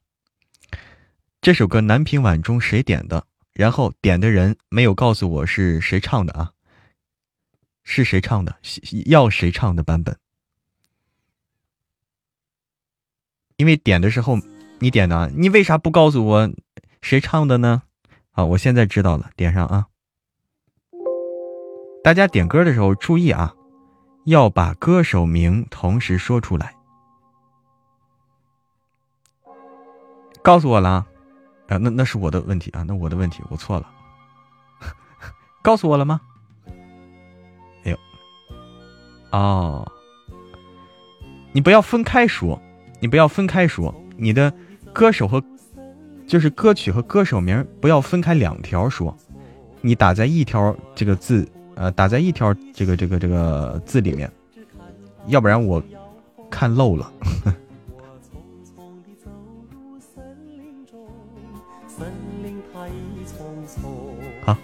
[1.39, 3.25] 这首歌《南屏晚钟》谁点的？
[3.53, 6.51] 然后点的人没有告诉我是谁唱的啊？
[7.85, 8.57] 是谁唱的？
[9.05, 10.17] 要谁唱的版本？
[13.55, 14.37] 因为点的时候
[14.79, 16.51] 你点的，你为啥不告诉我
[17.01, 17.83] 谁唱的呢？
[18.31, 19.87] 好，我现在知道了，点上啊！
[22.07, 23.53] 大家点歌的时候注意啊，
[24.23, 26.73] 要把歌手名同时说出来。
[30.41, 31.05] 告诉我了。
[31.67, 33.91] 啊，那那是我的问题啊，那我的问题，我错了，
[35.61, 36.21] 告诉我了吗？
[37.83, 37.97] 哎呦，
[39.33, 39.85] 哦，
[41.51, 42.57] 你不要分开说，
[43.01, 44.53] 你不要分开说，你的
[44.93, 45.43] 歌手和
[46.25, 49.13] 就是歌曲和歌手名不要分开两条说，
[49.81, 51.45] 你打在一条这个字，
[51.77, 54.31] 呃，打在一条这个这个这个字里面，
[55.27, 55.81] 要不然我
[56.49, 57.11] 看漏了。
[64.43, 64.57] 好。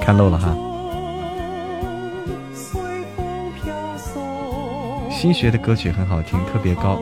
[0.00, 0.56] 看漏了哈。
[5.10, 7.00] 新学的歌曲很好听，特别高。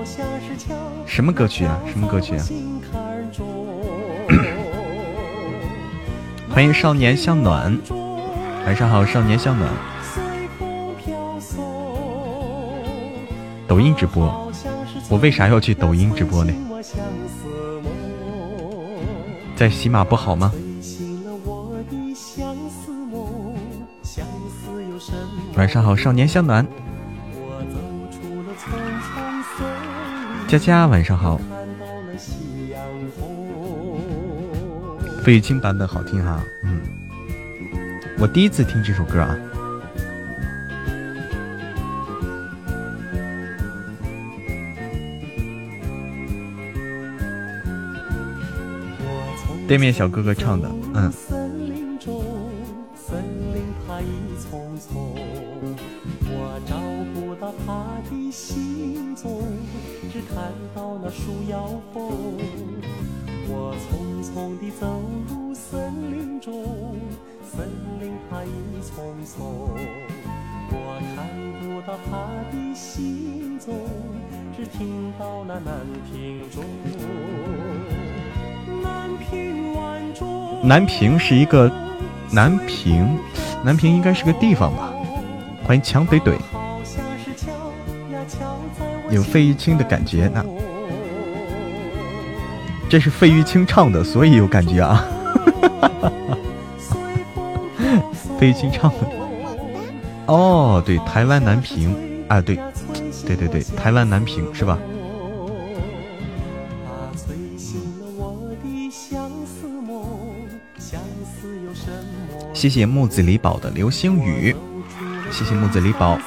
[1.20, 1.78] 什么歌曲啊？
[1.92, 2.42] 什么歌曲啊？
[6.48, 7.78] 欢迎少年向暖，
[8.64, 9.70] 晚上好，少年向暖。
[13.68, 14.50] 抖音直播，
[15.10, 16.54] 我为啥要去抖音直播呢？
[19.54, 20.50] 在喜马不好吗？
[25.54, 26.66] 晚上好，少年向暖。
[30.50, 31.40] 佳佳，晚上好。
[35.22, 36.80] 费玉清版本好听哈，嗯，
[38.18, 39.38] 我第一次听这首歌啊。
[49.68, 51.39] 对面小哥哥唱的，嗯。
[81.00, 81.72] 平是一个
[82.30, 83.18] 南平，
[83.64, 84.92] 南平应该是个地方吧？
[85.64, 86.34] 欢迎强怼怼，
[89.08, 90.44] 有费玉清的感觉呢。
[92.90, 95.02] 这是费玉清唱的，所以有感觉啊。
[98.38, 98.96] 费玉清唱的。
[100.26, 101.96] 哦，对，台湾南平
[102.28, 102.58] 啊，对，
[103.26, 104.78] 对对对，台湾南平是吧？
[112.60, 114.54] 谢谢木子李宝的流星雨，
[115.30, 116.18] 谢谢木子李宝，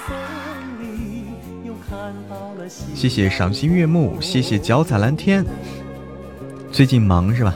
[2.96, 5.46] 谢谢赏心悦目，谢谢脚踩蓝天。
[6.72, 7.54] 最近忙是吧？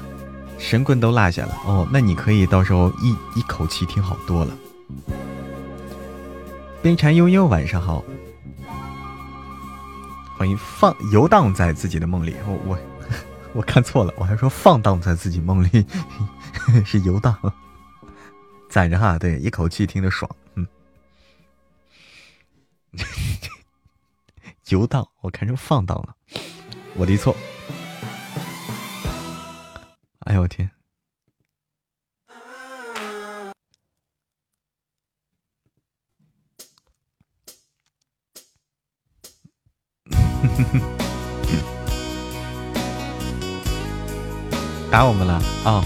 [0.60, 4.56] 神棍都落下了哦，那你可以到时候一一口气听好多了。
[6.84, 8.04] 冰蝉悠悠，晚上好，
[10.38, 12.36] 欢迎放游荡在自己的梦里。
[12.46, 12.80] 我我
[13.58, 15.84] 我看错了，我还说放荡在自己梦里，
[16.86, 17.36] 是游荡。
[18.78, 20.68] 攒着哈，对，一口气听得爽，嗯。
[24.70, 26.16] 游荡，我看成放荡了，
[26.94, 27.36] 我的错。
[30.20, 30.70] 哎呦我天！
[44.92, 45.84] 打我们了啊！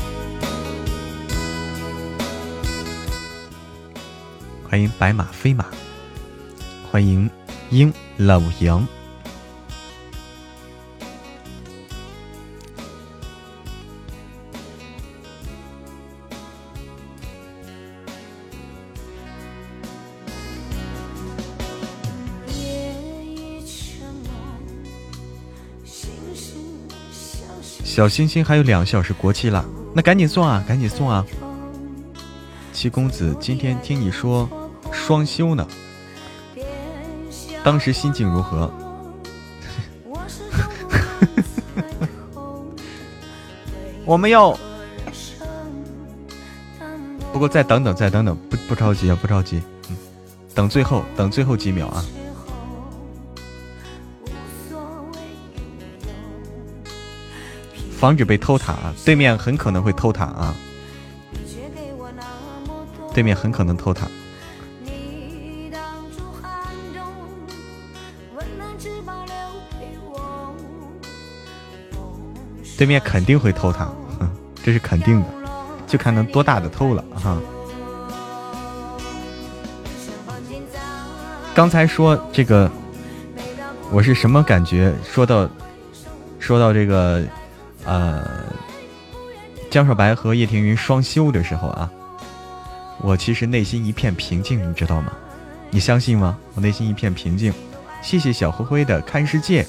[4.71, 5.65] 欢迎白马飞马，
[6.89, 7.29] 欢迎
[7.71, 8.87] 鹰老杨。
[27.83, 31.25] 小星星还有两小时国期了，那赶紧送啊，赶紧送啊！
[32.71, 34.49] 七公子，今天听你说。
[35.05, 35.67] 双休呢？
[37.63, 38.71] 当时心境如何？
[44.05, 44.57] 我们要，
[47.33, 49.97] 不过再等等，再等等，不不着急啊，不着急，嗯，
[50.53, 52.05] 等最后，等最后几秒啊，
[57.99, 58.75] 防止被偷塔，
[59.05, 60.55] 对面很可能会偷塔啊，
[63.13, 64.07] 对面很可能偷塔。
[72.81, 73.87] 对面肯定会偷塔，
[74.63, 75.27] 这是肯定的，
[75.85, 77.37] 就看能多大的偷了哈。
[81.53, 82.67] 刚才说这个，
[83.91, 84.91] 我是什么感觉？
[85.03, 85.47] 说到
[86.39, 87.23] 说到这个，
[87.85, 88.27] 呃，
[89.69, 91.87] 江少白和叶庭云双修的时候啊，
[93.03, 95.13] 我其实内心一片平静，你知道吗？
[95.69, 96.35] 你相信吗？
[96.55, 97.53] 我内心一片平静。
[98.01, 99.67] 谢谢小灰灰的看世界。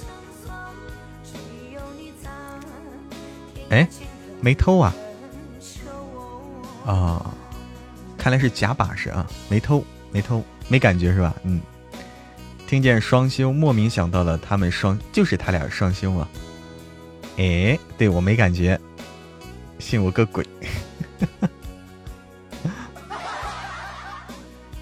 [3.72, 3.88] 哎，
[4.42, 4.94] 没偷啊！
[6.84, 7.34] 啊，
[8.18, 11.34] 看来是假把式啊，没偷，没偷，没感觉是吧？
[11.42, 11.58] 嗯，
[12.66, 16.28] 听见双休，莫名想到了他们双，就是他俩双休啊。
[17.38, 18.78] 哎，对我没感觉，
[19.78, 20.46] 信我个鬼！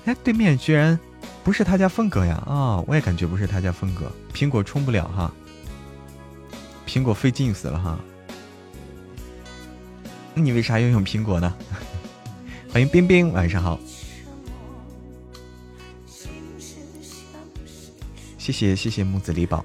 [0.07, 0.99] 哎，对面居然
[1.45, 2.43] 不是他家风格呀！
[2.45, 4.11] 啊，我也感觉不是他家风格。
[4.34, 5.32] 苹果充不了哈，
[6.88, 7.97] 苹果费劲死了哈。
[10.41, 11.55] 你为啥要用苹果呢？
[12.72, 13.78] 欢迎冰冰，晚上好。
[18.38, 19.64] 谢谢谢谢木子李宝。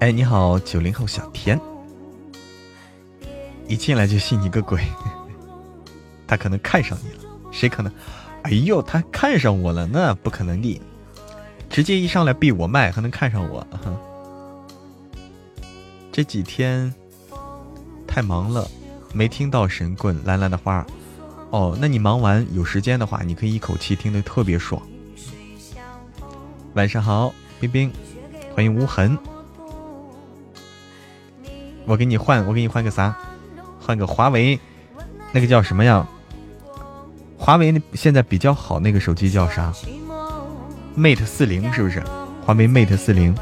[0.00, 1.60] 哎，你好，九零后小田。
[3.68, 4.82] 一进来就信你个鬼！
[6.26, 7.92] 他可能看上你了，谁可能？
[8.42, 10.80] 哎呦，他看上我了，那不可能的，
[11.68, 13.64] 直接一上来闭我麦，还能看上我？
[16.20, 16.92] 这几天
[18.06, 18.70] 太忙了，
[19.14, 20.84] 没听到神棍蓝蓝的花。
[21.48, 24.82] 哦，那你忙完有时间的话，你可以一口气听得特别爽。
[26.74, 27.90] 晚上好，冰冰，
[28.54, 29.16] 欢迎无痕。
[31.86, 33.16] 我给你换，我给你换个啥？
[33.80, 34.60] 换个华为，
[35.32, 36.06] 那个叫什么呀？
[37.38, 39.72] 华为现在比较好那个手机叫啥
[40.98, 42.04] ？Mate 四零是不是？
[42.44, 43.34] 华为 Mate 四零。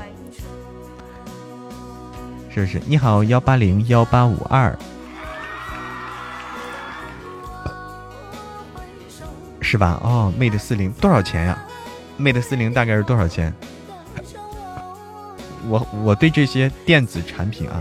[2.59, 4.77] 是是，你好幺八零幺八五二，
[9.61, 10.01] 是吧？
[10.03, 11.59] 哦，Mate 四零多少钱呀
[12.19, 13.55] ？Mate 四零大概是多少钱？
[15.69, 17.81] 我我对这些电子产品啊，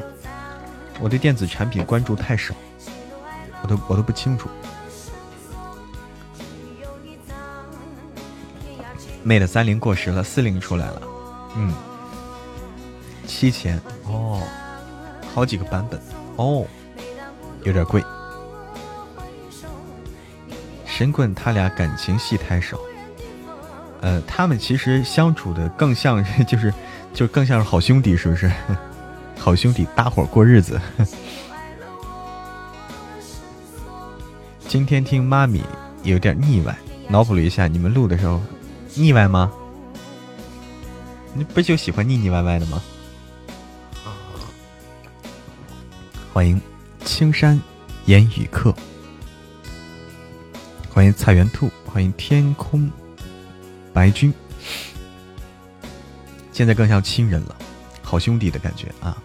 [0.99, 2.53] 我对电子产品关注太少，
[3.63, 4.47] 我都我都不清楚。
[9.25, 11.01] Mate 三零过时了，四零出来了，
[11.55, 11.73] 嗯，
[13.25, 14.41] 七千哦，
[15.37, 16.01] 好几个版本
[16.37, 16.65] 哦，
[17.63, 18.03] 有点贵。
[20.87, 22.75] 神棍他俩感情戏太少，
[24.01, 26.73] 呃，他们其实相处的更像是 就是
[27.13, 28.51] 就更像是好兄弟，是不是？
[29.37, 30.81] 好兄弟搭伙过日子。
[34.67, 35.63] 今天听妈咪
[36.01, 36.75] 有点腻歪，
[37.09, 38.41] 脑补了一下你们录的时候。
[38.95, 39.51] 腻歪吗？
[41.35, 42.81] 你不就喜欢腻腻歪歪的吗？
[46.37, 46.61] 欢迎
[47.03, 47.59] 青山
[48.05, 48.71] 烟雨客，
[50.87, 52.87] 欢迎菜园兔，欢迎天空
[53.91, 54.31] 白君。
[56.51, 57.55] 现在更像亲人了，
[58.03, 59.17] 好兄弟的感觉啊！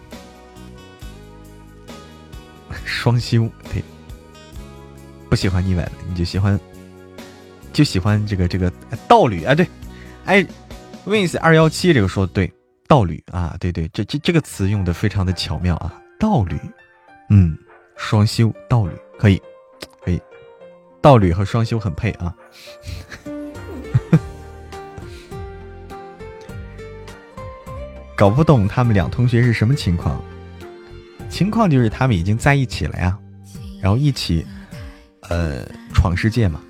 [2.83, 3.83] 双休对，
[5.29, 6.59] 不喜欢腻歪的，你就喜欢。
[7.71, 8.73] 就喜欢这个这个
[9.07, 9.67] 道侣啊，对，
[10.25, 10.43] 哎
[11.05, 12.51] ，wins 二幺七这个说的对，
[12.87, 16.59] 道侣啊，对对，这这这个词用的非常的巧妙啊，道侣，
[17.35, 17.57] 嗯，
[17.95, 19.41] 双修道侣可以，
[20.05, 20.21] 可以，
[21.01, 22.31] 道侣和双修很配啊，
[28.15, 30.23] 搞不懂他们两同学是什么情况，
[31.27, 33.17] 情况就是他们已经在一起了呀，
[33.81, 34.45] 然后一起，
[35.21, 36.61] 呃，闯世界嘛。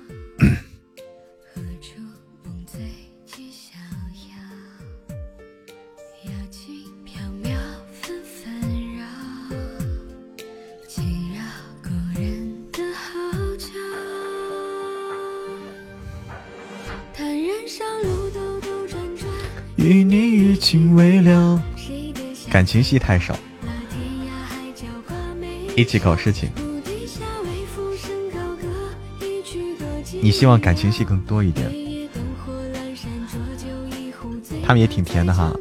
[19.84, 21.62] 与你余情未了，
[22.50, 23.36] 感情戏太少，
[25.76, 26.48] 一起搞事情。
[30.22, 31.70] 你希望感情戏更多一点，
[34.64, 35.52] 他们也挺甜的哈。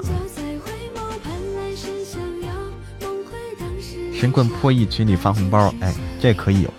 [4.13, 6.73] 神棍破译群里发红包，哎，这可以有。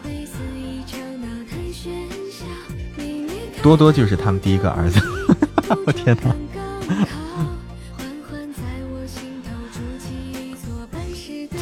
[3.62, 4.98] 多多就是他们第一个儿子，
[5.86, 6.34] 我天哪！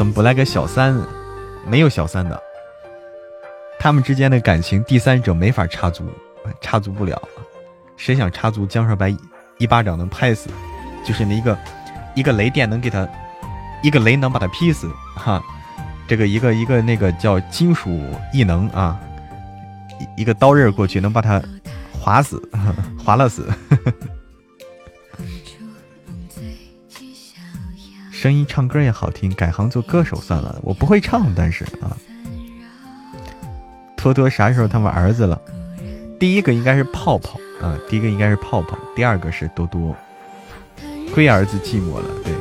[0.03, 1.01] 怎么不来个小三？
[1.65, 2.43] 没有小三的，
[3.79, 6.05] 他们之间的感情第三者没法插足，
[6.61, 7.23] 插足不了。
[7.97, 9.17] 谁想插足，江少白
[9.59, 10.51] 一巴掌能拍死，
[11.07, 11.57] 就是那一个
[12.17, 13.09] 一个雷电能给他，
[13.81, 15.41] 一个雷能把他劈死哈。
[16.09, 17.97] 这个一个一个那个叫金属
[18.33, 18.99] 异能啊，
[20.17, 21.41] 一一个刀刃过去能把他
[21.93, 22.43] 划死，
[22.99, 23.49] 划了死。
[28.23, 30.57] 声音唱歌也好听，改行做歌手算了。
[30.63, 31.91] 我不会唱，但是啊，
[33.97, 35.37] 托托啥时候他们儿子了？
[36.21, 39.97] 第一个应该是泡泡啊，第一个应该是泡泡，第二个是多多。
[41.13, 42.33] 龟儿子寂寞了，对。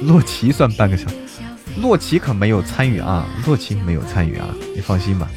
[0.00, 1.06] 洛奇算半个小，
[1.78, 5.28] 洛奇可没有参与啊，洛奇没有参与啊，你放心吧。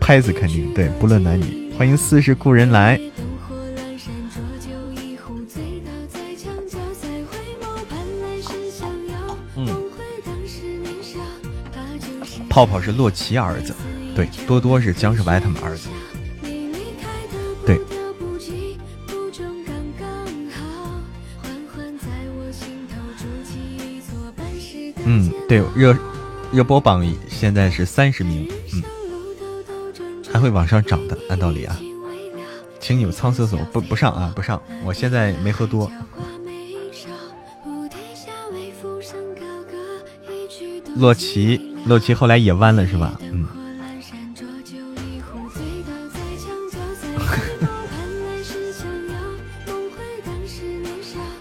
[0.00, 3.00] 拍子肯定对，不论男女，欢迎似是故人来。
[12.52, 13.74] 泡泡是洛奇儿子，
[14.14, 15.88] 对，多多是姜世白他们儿子，
[17.64, 17.80] 对。
[25.06, 25.96] 嗯，对，热
[26.52, 28.82] 热播榜现在是三十名，嗯，
[30.30, 31.80] 还会往上涨的，按道理啊。
[32.78, 35.90] 请你们苍厕所不不上啊，不上，我现在没喝多。
[41.02, 41.60] 洛奇。
[41.84, 43.18] 洛奇后来也弯了是吧？
[43.22, 43.44] 嗯。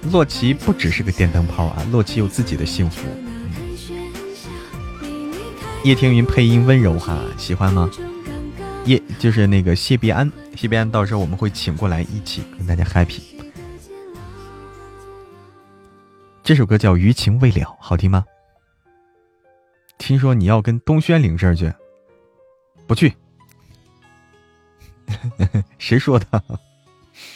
[0.11, 3.07] 洛奇不只是个电灯泡啊，洛奇有自己的幸福。
[5.83, 7.87] 叶听云配音温柔哈，喜欢吗？
[8.85, 13.19] 叶就是那个谢必安，谢必安到时候我们会请过来一起跟大家 happy。
[16.43, 18.25] 这首歌叫《余情未了》，好听吗？
[20.01, 21.71] 听说你要跟东轩领证去，
[22.87, 23.13] 不去？
[25.77, 26.43] 谁说的？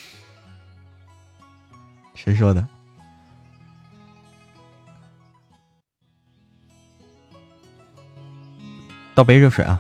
[2.16, 2.68] 谁说的？
[9.13, 9.80] 倒杯热水啊！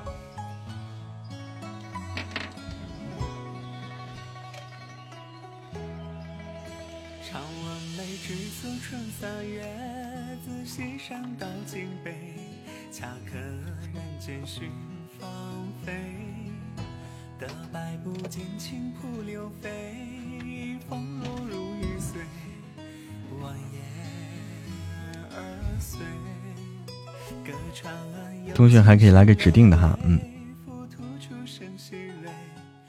[28.85, 30.19] 还可以来个指定的哈，嗯。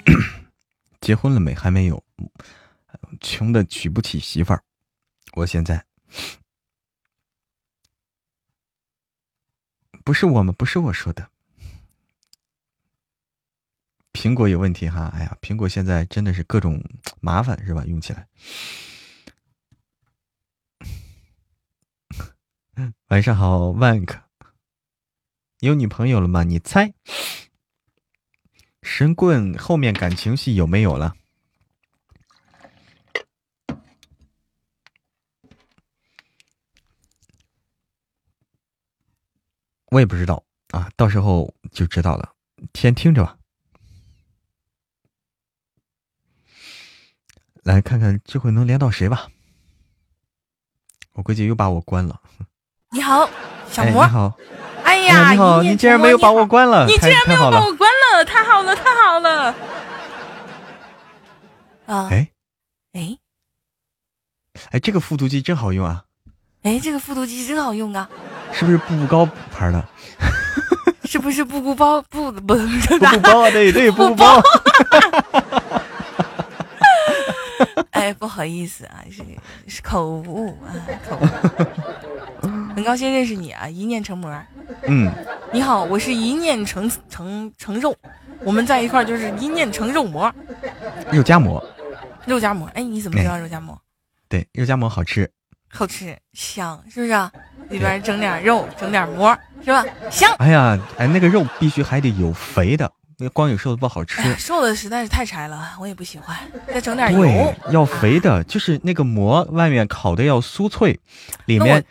[1.01, 1.55] 结婚了没？
[1.55, 2.05] 还没有，
[3.21, 4.63] 穷的娶不起媳妇儿。
[5.33, 5.85] 我现在
[10.05, 11.31] 不是我们，不是我说的。
[14.13, 16.83] 苹果有问题哈，哎呀，苹果现在真的是各种
[17.21, 17.85] 麻烦，是吧？
[17.87, 18.27] 用起来。
[23.09, 24.21] 晚上好，万克，
[25.61, 26.43] 有女朋友了吗？
[26.43, 26.93] 你猜。
[28.83, 31.15] 神棍后面感情戏有没有了？
[39.91, 42.35] 我也不知道啊，到时候就知道了。
[42.75, 43.39] 先听着吧，
[47.63, 49.29] 来看看这回能连到谁吧。
[51.13, 52.21] 我估计又把我关了。
[52.91, 53.27] 你好，
[53.71, 54.05] 小魔。
[54.07, 54.39] 你好。
[55.07, 56.87] 你好，你竟然没有把我关了！
[56.87, 59.55] 你竟然没有把我关了，太好了，太好了！
[61.87, 62.29] 啊，哎，
[62.93, 63.17] 哎，
[64.73, 66.03] 哎，这个复读机真好用啊！
[66.63, 68.09] 哎，这个复读机真好用啊！
[68.53, 69.85] 是不是步步高牌的？
[71.05, 72.03] 是不是步步包？
[72.03, 73.51] 步不 步步包啊？
[73.55, 74.43] 对对，步步包。
[77.93, 79.23] 哎，不好意思啊，是
[79.69, 80.75] 是口误啊，
[81.09, 82.66] 口误。
[82.77, 84.31] 很高兴认识你啊，一念成魔。
[84.87, 85.11] 嗯，
[85.51, 87.97] 你好，我是一念成成成肉，
[88.45, 90.31] 我们在一块儿就是一念成肉膜，
[91.11, 91.65] 肉夹馍，
[92.27, 92.69] 肉夹馍。
[92.75, 93.81] 哎，你怎么知道肉夹馍？
[94.29, 95.31] 对，肉夹馍好吃，
[95.71, 97.33] 好吃香，是不是啊？
[97.71, 99.83] 里边整点肉，整点馍，是吧？
[100.11, 100.31] 香。
[100.39, 104.21] 哎呀，哎，那个肉必须还得有肥的，那光有瘦的不好吃。
[104.35, 106.37] 瘦的实在是太柴了，我也不喜欢。
[106.67, 111.01] 再整点油，要肥的，就是那个馍外面烤的要酥脆，
[111.47, 111.83] 里面。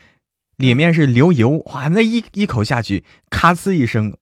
[0.58, 4.16] 里面是流油，哇，那一一口下去，咔呲一声，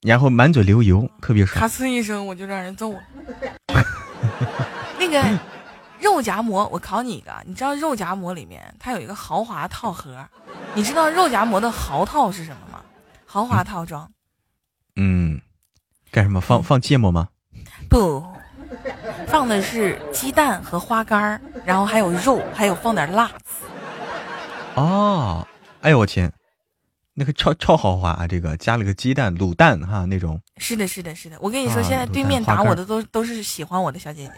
[0.00, 1.60] 然后满嘴流油，特别爽。
[1.60, 3.00] 咔呲一声，我就让人揍了。
[4.98, 5.20] 那个
[6.00, 10.24] 肉夹馍，我考你一个，你知道肉夹馍里面它有一个豪华套盒，
[10.74, 12.80] 你知道肉夹馍的豪套是什么吗？
[13.26, 14.08] 豪华套装。
[14.96, 15.40] 嗯，
[16.10, 16.40] 干什么？
[16.40, 17.28] 放放芥末吗？
[17.88, 18.24] 不，
[19.26, 23.64] 放的是鸡蛋和花干然后还有肉，还有放点辣子。
[24.76, 25.44] 哦。
[25.82, 26.32] 哎呦我天，
[27.14, 28.26] 那个超超豪华啊！
[28.28, 30.40] 这个加了个鸡蛋卤蛋哈，那种。
[30.58, 31.36] 是的，是的，是的。
[31.40, 34.32] 我跟你说，现在对面打我的都都是喜欢我的小姐姐。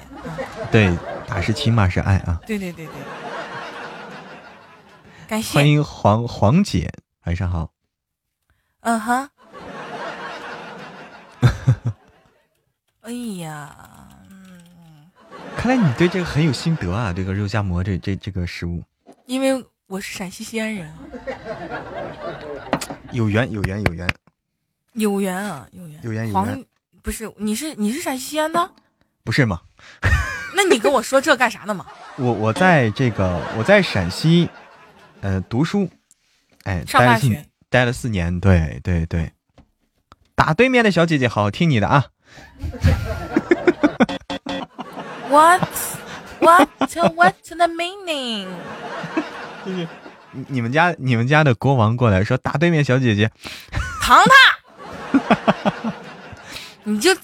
[0.72, 2.40] 对，打是亲，骂是爱啊。
[2.46, 2.94] 对对对对。
[5.28, 5.54] 感谢。
[5.54, 6.90] 欢迎黄黄姐，
[7.26, 7.70] 晚上好。
[8.80, 9.28] 嗯哼。
[13.02, 13.76] 哎呀，
[14.30, 15.10] 嗯。
[15.58, 18.82] 看来你对这个很有心得啊，这个肉夹馍这这这个食物。
[19.26, 19.62] 因为。
[19.94, 20.92] 我是陕西西安人，
[23.12, 24.08] 有缘有缘有缘，
[24.94, 26.00] 有缘啊有缘。
[26.02, 26.64] 有缘有缘，
[27.00, 28.72] 不是你是你是陕西西安的，
[29.22, 29.60] 不是吗？
[30.56, 31.86] 那你跟我说这干啥呢嘛？
[32.18, 34.50] 我我在这个我在陕西，
[35.20, 35.88] 呃读书，
[36.64, 37.46] 哎上大学。
[37.70, 39.30] 待了四年，对对对，
[40.34, 42.06] 打对面的小姐姐好好听你的啊
[45.30, 45.62] ，What?
[46.40, 46.68] What?
[46.80, 48.48] What's the meaning？
[49.64, 49.88] 你
[50.48, 53.30] 你们家你们家的国王过来说打对面小姐姐，
[54.00, 54.22] 糖
[55.22, 55.92] 糖，
[56.84, 57.14] 你就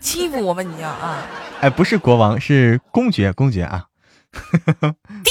[0.00, 1.22] 欺负我吧你要啊！
[1.60, 3.86] 哎，不是国王，是公爵公爵啊！
[4.32, 5.30] 地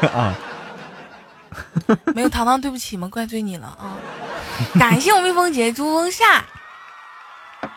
[0.00, 0.34] 藏 啊！
[2.14, 3.96] 没有糖糖，对不起嘛，怪罪你了啊！
[4.78, 6.44] 感谢我蜜蜂姐朱风扇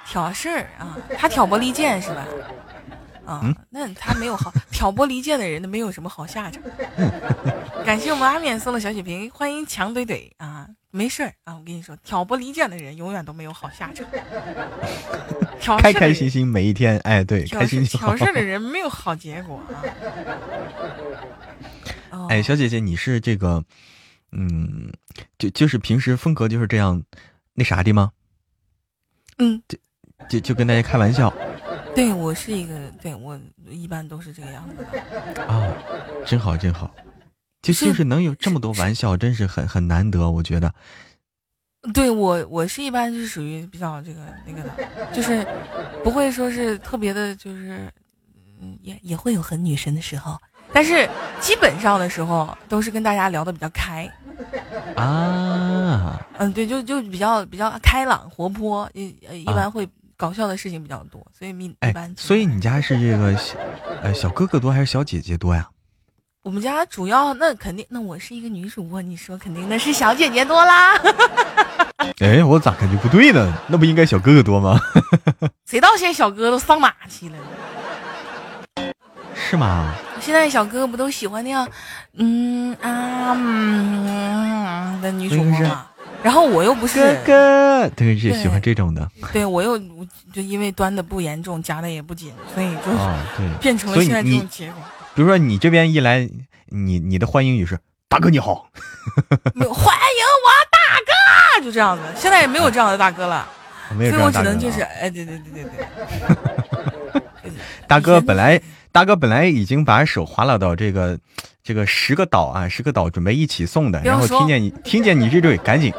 [0.06, 2.26] 挑事儿啊，他挑拨离间是吧？
[3.30, 6.64] 啊，那他没有好 挑拨离间的人，都没有什么好下场。
[7.86, 10.68] 感谢我们阿冕送的小血瓶，欢迎强怼怼啊！
[10.92, 14.04] 没事儿啊，我跟你说，挑拨离间的人永远都没有好下场。
[15.80, 19.62] 开开心心每一天，哎，对，开心挑事的人没有好结果
[22.10, 22.26] 啊。
[22.30, 23.64] 哎，小姐姐，你是这个，
[24.32, 24.92] 嗯，
[25.38, 27.04] 就就是平时风格就是这样，
[27.54, 28.12] 那啥的吗？
[29.38, 29.78] 嗯，就
[30.28, 31.32] 就就跟大家开玩笑。
[32.00, 33.38] 对我是一个，对我
[33.70, 34.86] 一般都是这个样子
[35.42, 35.68] 啊，
[36.26, 36.90] 真好真好，
[37.62, 40.74] 就就是能有这么多玩笑，真是很很难得，我觉得。
[41.94, 44.72] 对我我是一般是属于比较这个那个的，
[45.14, 45.46] 就是
[46.02, 47.92] 不会说是特别的，就是
[48.62, 50.38] 嗯也也会有很女神的时候，
[50.72, 51.06] 但是
[51.42, 54.10] 基本上的时候都是跟大家聊的比较开。
[54.96, 55.04] 啊。
[55.04, 59.86] 啊，嗯，对，就就比较比较开朗活泼，一一般会
[60.20, 62.14] 搞笑的事情比较多，所以一一般。
[62.18, 63.56] 所以你家是这个小
[64.04, 65.66] 呃小哥哥多还是小姐姐多呀？
[66.44, 70.94] 我们家主要那肯定，那我是一个女主播，你说肯定那是小姐姐多啦。
[72.20, 73.54] 哎，我咋感觉不对呢？
[73.68, 74.78] 那不应该小哥哥多吗？
[75.66, 77.38] 谁道现在小哥哥都上马去了？
[79.34, 79.94] 是吗？
[80.20, 81.66] 现在小哥哥不都喜欢那样，
[82.18, 85.89] 嗯啊嗯的女主播吗？
[86.22, 89.10] 然后我又不是哥哥，对，是喜欢这种的。
[89.32, 89.78] 对我又
[90.34, 92.92] 就因为端的不严重，夹的也不紧，所以就
[93.38, 94.82] 对变成了现在这种结果。
[95.16, 96.30] 比如说你这边一来，
[96.68, 98.70] 你你的欢迎语是大哥你好，
[99.26, 102.04] 欢迎我大哥，就这样子。
[102.18, 103.48] 现在也没有这样的大哥了，
[103.98, 105.64] 所以我只能就是哎，对对对对
[107.44, 107.52] 对，
[107.88, 108.62] 大哥本来。
[108.92, 111.20] 大哥本来已经把手划拉到这个，
[111.64, 115.94] 这个十个岛啊，十个岛准备一起送的，然后听见你听见你这对，赶紧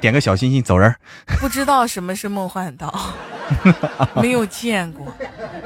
[0.00, 0.94] 点个小心心走人。
[1.40, 3.14] 不知道什么是梦幻岛，
[4.14, 5.12] 没有见过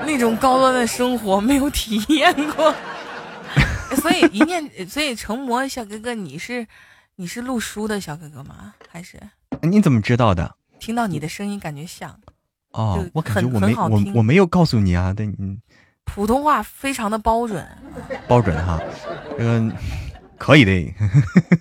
[0.06, 2.74] 那种高端的生活，没有体验过。
[3.96, 6.66] 所以一念，所以成魔小哥哥，你是
[7.16, 8.74] 你是录书的小哥哥吗？
[8.90, 9.20] 还是
[9.62, 10.56] 你怎么知道的？
[10.80, 12.18] 听到你的声音感觉像
[12.72, 15.58] 哦，我感觉我没我我没有告诉你啊，但你。
[16.06, 17.66] 普通话非常的标准，
[18.26, 18.80] 标准哈，
[19.36, 19.70] 这个
[20.38, 20.94] 可以的，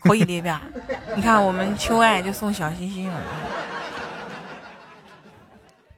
[0.02, 0.62] 可以的吧？
[1.14, 3.22] 你看我们秋爱就送小心心了，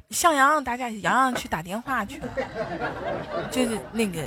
[0.10, 2.28] 向阳阳大家洋洋去打电话去了，
[3.52, 4.24] 就是那个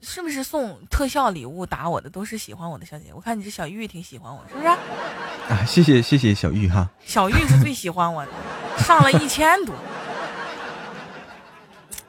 [0.00, 3.12] 是不是送特效礼物打我的都是喜欢我的小姐姐？
[3.12, 4.68] 我看你这小玉挺喜欢我，是不是？
[4.68, 8.32] 啊，谢谢谢谢小玉哈，小玉是最喜欢我的，
[8.78, 9.74] 上了一千多，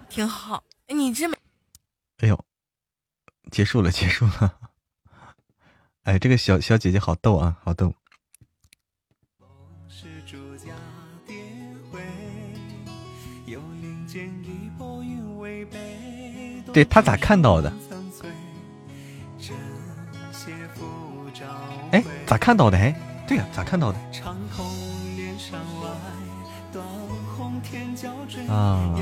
[0.07, 0.61] 挺好。
[0.88, 1.36] 你这没。
[2.24, 2.39] 哎呦，
[3.51, 4.57] 结束了，结束了。
[6.03, 7.93] 哎，这个小小姐姐好逗啊，好逗。
[16.74, 17.74] 对他咋看到的？
[21.91, 22.78] 哎，咋看到的？
[22.78, 22.95] 哎，
[23.28, 23.99] 对呀，咋看到的？
[28.49, 28.95] 啊，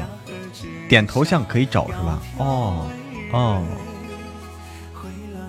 [0.90, 2.20] 点头像可以找是吧？
[2.40, 2.92] 哦。
[3.32, 3.64] 哦，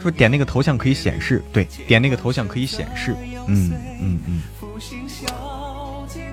[0.00, 3.14] 说点那个头像可以显示，对，点那个头像可以显示，
[3.46, 4.42] 嗯嗯嗯，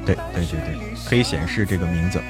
[0.06, 0.78] 对对对对，
[1.08, 2.22] 可以显示这个名字。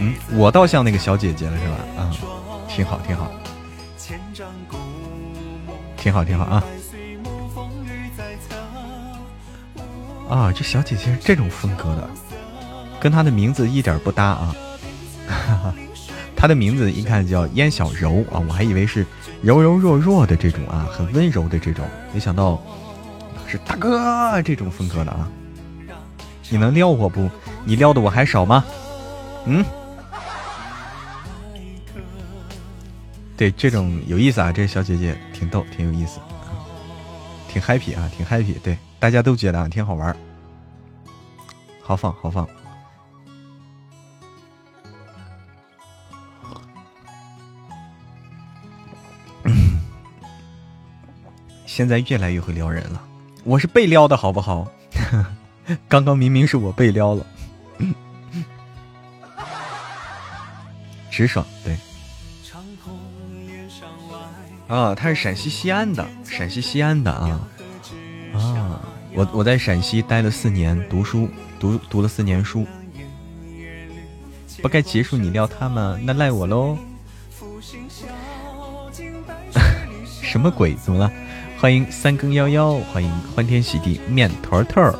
[0.00, 1.74] 嗯，我倒像那个小姐姐了是吧？
[1.96, 2.10] 啊，
[2.68, 3.32] 挺好挺好，
[5.96, 6.62] 挺好挺好啊。
[10.28, 12.10] 啊，这小姐姐是这种风格的，
[13.00, 14.54] 跟她的名字一点不搭啊！
[15.26, 15.74] 哈 哈
[16.36, 19.06] 她的名字一看叫燕小柔啊，我还以为是
[19.42, 22.62] 柔柔弱弱的这种啊，很温柔的这种，没想到
[23.46, 25.28] 是大哥这种风格的啊！
[26.50, 27.30] 你能撩我不？
[27.64, 28.64] 你撩的我还少吗？
[29.46, 29.64] 嗯？
[33.36, 36.18] 对，这种有意思啊，这小姐姐挺逗，挺有意思，
[37.48, 38.76] 挺 happy 啊，挺 happy，对。
[39.00, 40.14] 大家都觉得挺好玩
[41.82, 42.46] 好放好放。
[51.66, 53.02] 现在越来越会撩人了，
[53.44, 54.70] 我是被撩的好不好？
[55.88, 57.26] 刚刚明明是我被撩了，
[61.10, 61.76] 直爽对。
[64.68, 67.40] 啊，他是陕西西安的，陕西西安的啊。
[69.18, 72.64] 我我在陕西待了四年，读书读读了四年书，
[74.62, 75.98] 不该结束你撩他吗？
[76.04, 76.78] 那赖我喽！
[80.22, 80.72] 什么鬼？
[80.76, 81.10] 怎么了？
[81.58, 84.96] 欢迎三更幺幺，欢迎欢天喜地面坨坨。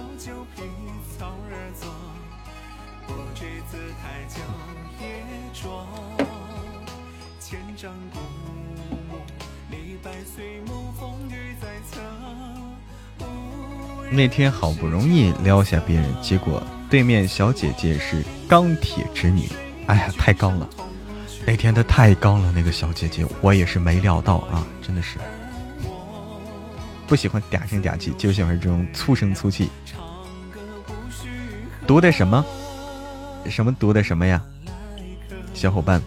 [14.19, 16.61] 那天好不容易撩下别人，结果
[16.91, 19.49] 对面小姐姐是钢铁直女，
[19.87, 20.69] 哎呀，太刚了！
[21.47, 25.19] 那天她太刚了，那个小姐姐，我也是没料到啊，真的是
[27.07, 29.71] 不喜欢嗲声嗲气，就喜欢这种粗声粗气。
[31.87, 32.45] 读的什么？
[33.49, 34.43] 什么读的什么呀？
[35.55, 36.03] 小伙伴，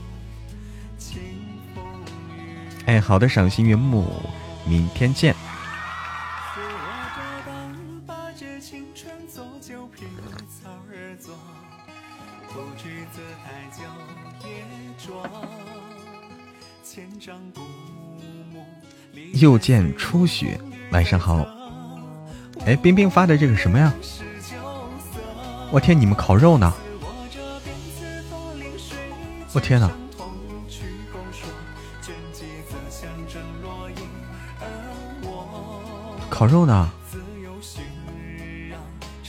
[2.87, 4.05] 哎，好的，赏心悦目，
[4.65, 5.33] 明天见。
[19.41, 20.59] 又见初雪，
[20.91, 21.43] 晚上好。
[22.63, 23.91] 哎，冰冰发的这个什么呀？
[25.71, 26.71] 我天，你们烤肉呢？
[29.51, 29.89] 我天哪！
[36.29, 36.91] 烤肉呢？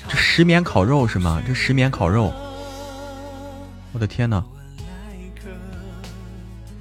[0.07, 1.43] 这石棉烤肉是吗？
[1.47, 2.31] 这石棉烤肉，
[3.93, 4.45] 我的天哪！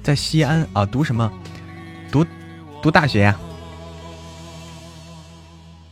[0.02, 1.32] 在西安啊，读什么？
[2.82, 3.38] 读大学呀？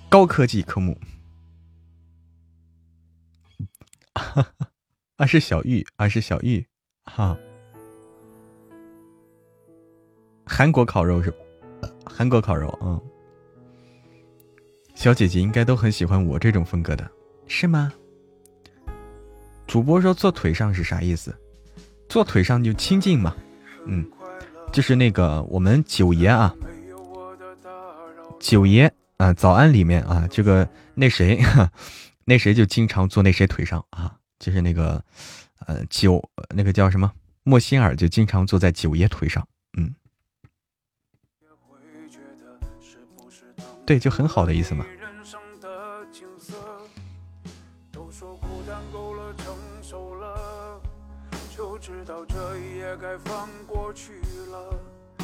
[0.08, 0.98] 高科技科目。
[5.16, 6.66] 啊，是小玉，啊是小玉，
[7.04, 7.38] 哈。
[10.44, 11.32] 韩国烤肉是，
[12.04, 13.00] 韩国烤肉，嗯。
[14.96, 17.08] 小姐姐应该都很喜欢我这种风格的，
[17.46, 17.92] 是吗？
[19.68, 21.32] 主播说坐腿上是啥意思？
[22.08, 23.36] 坐腿上就清静嘛。
[23.86, 24.04] 嗯，
[24.72, 26.52] 就是那个我们九爷啊，
[28.40, 31.40] 九爷啊，早安里面啊，这个那谁，
[32.24, 35.04] 那谁就经常坐那谁腿上啊，就是那个
[35.66, 37.12] 呃九那个叫什么
[37.44, 39.94] 莫心尔就经常坐在九爷腿上，嗯，
[43.84, 44.86] 对，就很好的意思嘛。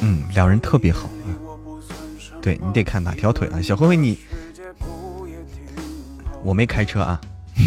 [0.01, 1.09] 嗯，两人特别好。
[2.47, 4.17] 对你得看哪条腿啊，小灰灰你，
[6.45, 7.19] 我没开车啊。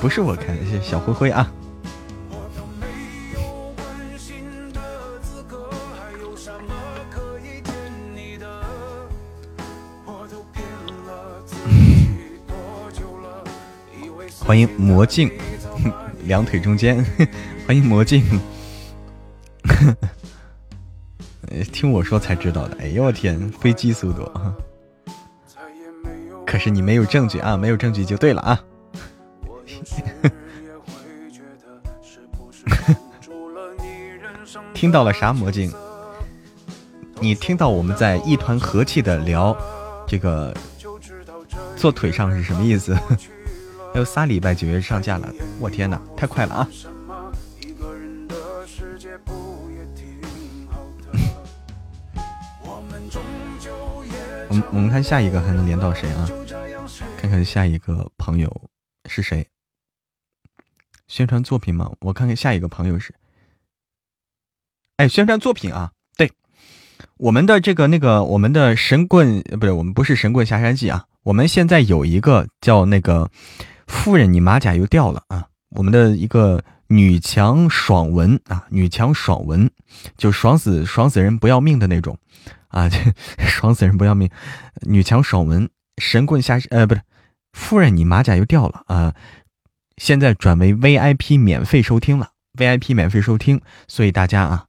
[0.00, 1.52] 不是我开，是小灰灰啊。
[14.50, 15.30] 欢迎魔镜，
[16.26, 17.04] 两腿中间。
[17.68, 18.24] 欢迎魔镜，
[21.72, 22.76] 听我说才知道的。
[22.80, 24.52] 哎呦我天，飞机速度啊！
[26.44, 28.60] 可是你没有证据啊，没有证据就对了啊。
[34.74, 35.72] 听到了啥魔镜？
[37.20, 39.56] 你听到我们在一团和气的聊
[40.08, 40.52] 这个
[41.76, 42.98] 坐腿上是什么意思？
[43.92, 45.28] 还有仨礼拜九月上架了，
[45.58, 46.68] 我天哪，太快了啊！
[54.48, 56.28] 我们我们看下一个还能连到谁啊？
[57.18, 58.70] 看看下一个朋友
[59.06, 59.44] 是谁？
[61.08, 61.90] 宣传作品吗？
[62.00, 63.12] 我看看下一个朋友是……
[64.98, 65.90] 哎，宣传作品啊！
[66.16, 66.30] 对，
[67.16, 73.28] 我们的这个那个我们的神棍不对，我们不是神棍下山记啊，我们现在有一个叫那个。
[73.90, 75.48] 夫人，你马甲又掉了啊！
[75.70, 79.68] 我们的一个女强爽文啊，女强爽文，
[80.16, 82.16] 就爽死爽死人不要命的那种
[82.68, 82.88] 啊，
[83.38, 84.30] 爽死人不要命。
[84.82, 85.68] 女强爽文，
[85.98, 87.02] 神棍下呃不是，
[87.52, 89.14] 夫人你马甲又掉了啊！
[89.96, 94.66] 现在转为 VIP 免费收听了，VIP 免费收听，所以大家啊，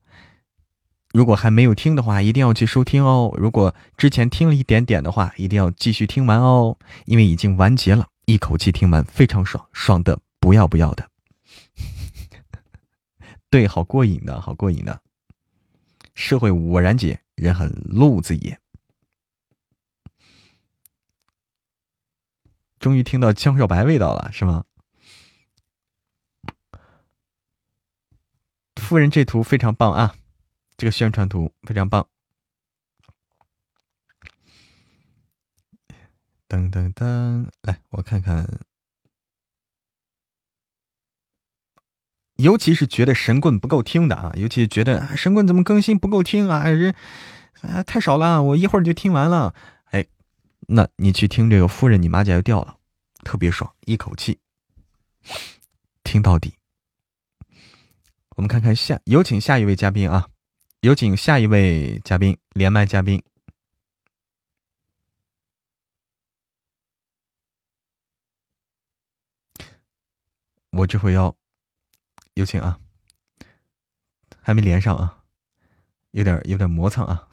[1.13, 3.33] 如果还没有听的话，一定要去收听哦。
[3.37, 8.07] 如果之前听了一点点的话，一定要继续听完哦，因为已经完结了。
[8.25, 11.09] 一口气听完，非常爽，爽的不要不要的。
[13.49, 15.01] 对，好过瘾的，好过瘾的。
[16.13, 18.59] 社会我然姐，人很路子野。
[22.79, 24.65] 终于听到江小白味道了，是吗？
[28.75, 30.15] 夫人，这图非常棒啊！
[30.77, 32.07] 这个宣传图非常棒。
[36.51, 38.45] 噔噔噔，来我看看，
[42.35, 46.93] 尤其是觉得神棍不够听的啊，尤其是觉得神棍怎么更新不够听啊，人
[47.61, 49.55] 啊太少了，我一会儿就听完了。
[49.91, 50.05] 哎，
[50.67, 52.75] 那你去听这个夫人，你马甲又掉了，
[53.23, 54.41] 特别爽，一口气
[56.03, 56.55] 听到底。
[58.35, 60.27] 我们看看下，有请下一位嘉宾啊，
[60.81, 63.23] 有请下一位嘉宾连麦嘉宾。
[70.71, 71.35] 我这会要
[72.35, 72.79] 有请啊，
[74.41, 75.17] 还没连上啊，
[76.11, 77.27] 有点有点磨蹭啊，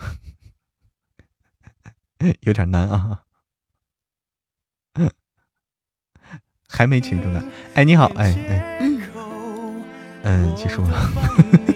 [2.40, 3.22] 有点难啊，
[6.68, 7.42] 还没请出来。
[7.74, 9.00] 哎，你好，哎哎，嗯
[10.24, 11.08] 嗯，结束了。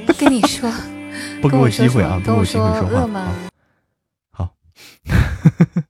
[0.06, 0.68] 不跟你说，
[1.40, 3.06] 不给我机会啊，不给我机会说话。
[4.30, 4.56] 好，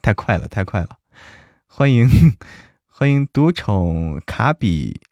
[0.00, 0.98] 太快了，太快了！
[1.66, 2.08] 欢迎
[2.98, 5.02] 欢迎独宠卡比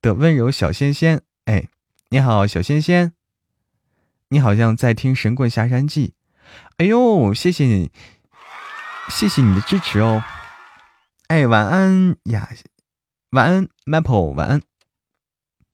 [0.00, 1.68] 的温柔小仙仙，哎，
[2.08, 3.12] 你好，小仙仙，
[4.30, 6.08] 你好像在听《神棍下山记》，
[6.78, 7.92] 哎呦，谢谢你，
[9.10, 10.24] 谢谢你的支持哦，
[11.26, 12.48] 哎，晚安呀，
[13.32, 14.62] 晚安，Maple，晚安，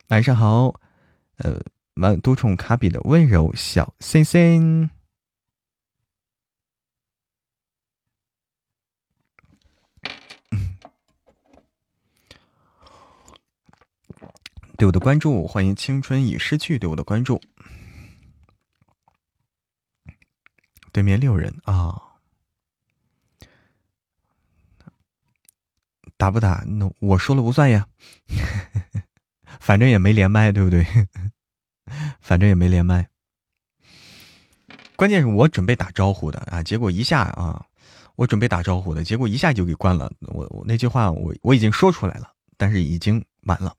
[0.08, 0.80] 晚上好，
[1.36, 1.62] 呃，
[1.94, 4.90] 晚独宠卡比的温柔小仙仙。
[14.80, 17.38] 对我的关注，欢迎青春已失去对我的关注。
[20.90, 22.00] 对面六人啊，
[26.16, 26.64] 打不打？
[26.66, 27.86] 那我说了不算呀，
[29.60, 30.82] 反正也没连麦，对不对？
[32.18, 33.06] 反正也没连麦。
[34.96, 37.62] 关键是我准备打招呼的啊，结果一下啊，
[38.16, 40.10] 我准备打招呼的结果一下就给关了。
[40.20, 43.76] 我我那句话我我已经说出来了，但是已经晚了。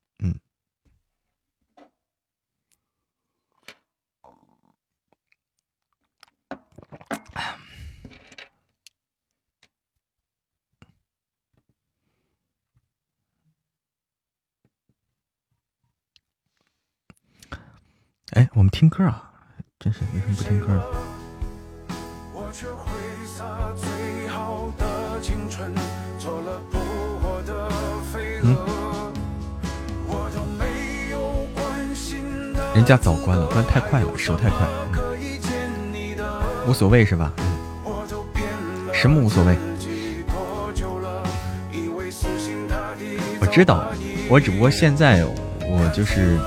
[18.31, 19.29] 哎，我们听歌啊！
[19.77, 20.67] 真是为什么不听歌？
[28.43, 28.55] 嗯，
[32.73, 34.65] 人家早关了，关太快了，手太快，
[36.65, 37.33] 无所谓是吧？
[38.93, 39.57] 什么无所谓？
[43.41, 43.91] 我知道，
[44.29, 45.25] 我只不过现在
[45.67, 46.39] 我就是。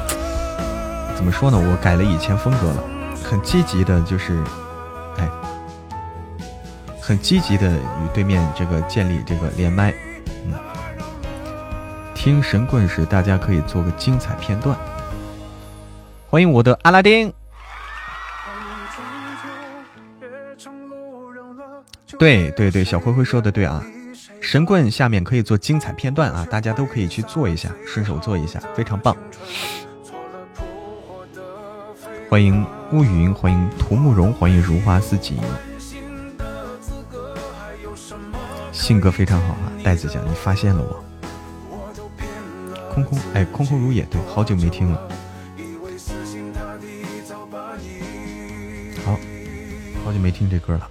[1.16, 1.58] 怎么说呢？
[1.58, 2.84] 我改了以前风格了，
[3.22, 4.42] 很积极的，就是，
[5.16, 5.28] 哎，
[7.00, 9.94] 很积极的与对面这个建立这个连麦。
[10.46, 10.52] 嗯，
[12.14, 14.76] 听神棍时，大家可以做个精彩片段。
[16.28, 17.32] 欢迎我的阿拉丁。
[22.18, 23.82] 对对对，小灰灰说的对啊，
[24.40, 29.16] 神棍下面可以做精彩片段啊，大家都可以去做一下，顺手做一下，非常棒。
[32.28, 35.38] 欢迎乌云，欢迎涂慕容，欢迎如花似锦。
[38.72, 41.04] 性格非常好啊，袋子讲你发现了我。
[42.92, 45.08] 空空哎，空空如也对，好久没听了。
[49.04, 49.18] 好，
[50.04, 50.90] 好久没听这歌了。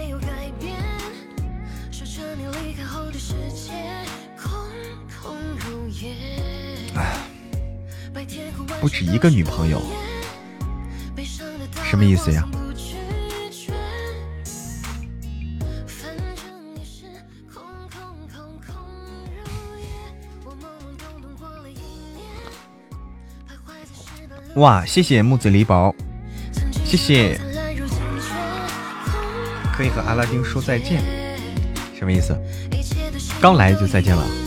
[8.91, 9.81] 止一个女朋友，
[11.83, 12.47] 什么意思呀？
[24.55, 25.95] 哇，谢谢木子李宝，
[26.83, 27.39] 谢谢，
[29.73, 31.01] 可以和阿拉丁说再见，
[31.97, 32.37] 什么意思？
[33.39, 34.40] 刚来就再见了？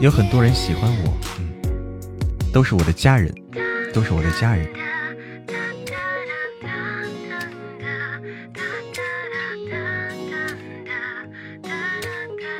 [0.00, 3.34] 有很多人喜欢我，嗯，都是我的家人，
[3.92, 4.64] 都是我的家人。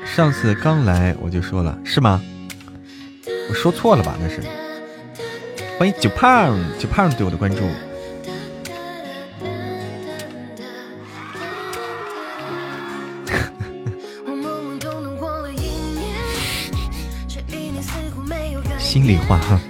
[0.04, 2.20] 上次刚来我就说了，是吗？
[3.48, 4.16] 我说错了吧？
[4.20, 4.42] 那是。
[5.78, 7.62] 欢迎九胖，九胖对我的关注。
[18.98, 19.60] 心里话哈。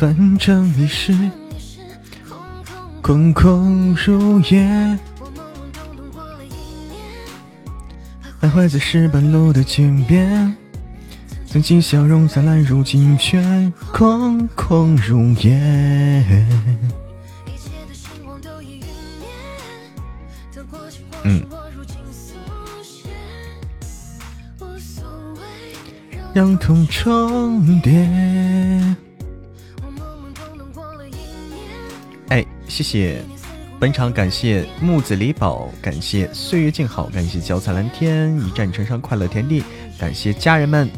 [0.00, 1.14] 反正你是
[3.00, 4.98] 空空如也。
[8.40, 10.56] 徘徊在石板路的街边，
[11.52, 13.42] 曾经笑容灿烂，如今却
[13.92, 16.24] 空空如也。
[21.24, 21.44] 嗯。
[26.32, 28.08] 让痛重叠。
[32.28, 33.20] 哎，谢谢
[33.80, 39.64] 本场，感谢木子李宝，感谢岁月静好，感谢脚踩蓝天，一战成伤快乐天地，
[39.98, 40.88] 感谢家人们。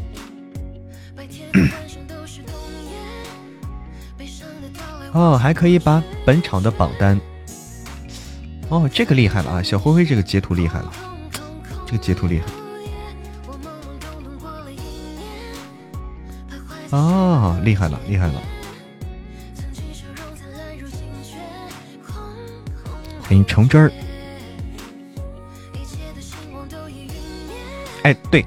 [5.13, 7.19] 哦，还可以把本场的榜单。
[8.69, 9.61] 哦，这个厉害了啊！
[9.61, 10.91] 小灰灰这个截图厉害了，
[11.85, 12.45] 这个截图厉害。
[16.97, 18.41] 哦，厉害了，厉害了！
[23.21, 23.91] 欢迎橙汁儿。
[28.03, 28.45] 哎，对，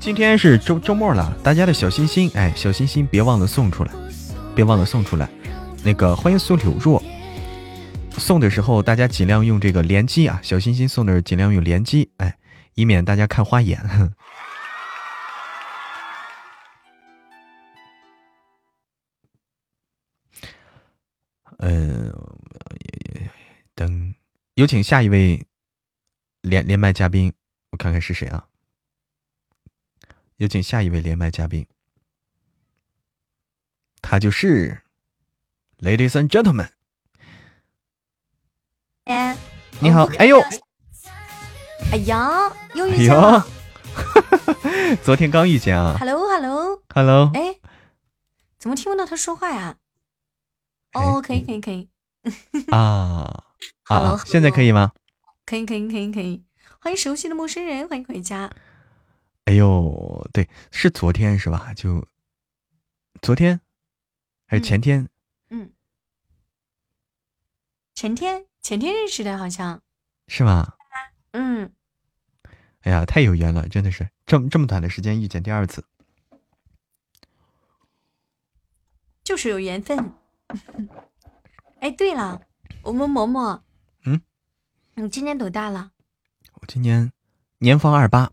[0.00, 3.92] 今天是周周末了，大家的小心心，哎，小心心别忘了送出来，
[4.54, 5.28] 别忘了送出来。
[5.84, 7.02] 那个欢迎苏柳若。
[8.18, 10.40] 送的时候，大家尽量用这个连击啊！
[10.42, 12.36] 小心心送的尽量用连击，哎，
[12.74, 13.80] 以免大家看花眼。
[21.58, 22.12] 嗯，
[23.74, 24.14] 等
[24.54, 25.46] 有请下一位
[26.42, 27.32] 连连麦嘉宾，
[27.70, 28.48] 我看看是谁啊？
[30.36, 31.66] 有请下一位连麦嘉宾，
[34.02, 34.82] 他就是
[35.80, 36.68] ，Ladies and Gentlemen。
[39.04, 39.36] 哎，
[39.80, 40.38] 你好，哎呦，
[41.92, 43.46] 哎呀，又遇见了，
[45.02, 47.58] 昨天刚遇见啊，Hello，Hello，Hello，哎，
[48.58, 49.76] 怎么听不到他说话呀？
[50.92, 51.88] 哦，可以，可以，可以，
[52.70, 53.44] 啊，
[53.84, 54.92] 好，现在可以吗？
[55.46, 56.44] 可以，可以，可以，可以，
[56.80, 58.50] 欢迎熟悉的陌生人，欢迎回家。
[59.44, 61.72] 哎呦，对，是昨天是吧？
[61.74, 62.06] 就
[63.22, 63.58] 昨天
[64.46, 65.00] 还是前天？
[65.00, 65.08] 嗯，
[67.98, 68.46] 前天。
[68.62, 69.82] 前天认识的，好像
[70.28, 70.74] 是吗？
[71.32, 71.72] 嗯。
[72.82, 75.84] 哎呀，太有缘了，真的是这么这么短的时间遇见第二次，
[79.24, 80.12] 就是有缘分。
[81.80, 82.40] 哎，对了，
[82.82, 83.62] 我们嬷嬷，
[84.04, 84.20] 嗯，
[84.94, 85.90] 你今年多大了？
[86.60, 87.10] 我今年
[87.58, 88.30] 年方二八。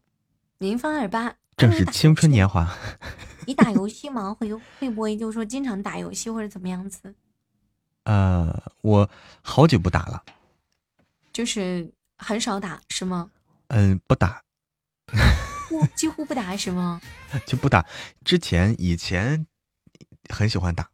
[0.60, 2.72] 年方二八，正是青春年华。
[3.48, 4.32] 你打 游戏吗？
[4.32, 7.16] 会会不会就是说经常打游戏或者怎么样子？
[8.06, 9.08] 呃，我
[9.44, 10.24] 好久不打了，
[11.34, 13.30] 就是很少打，是吗？
[13.68, 14.42] 嗯，不打，
[15.70, 17.02] 不几乎不打，是吗？
[17.46, 17.86] 就不打。
[18.24, 19.46] 之前以前
[20.30, 20.88] 很喜欢打。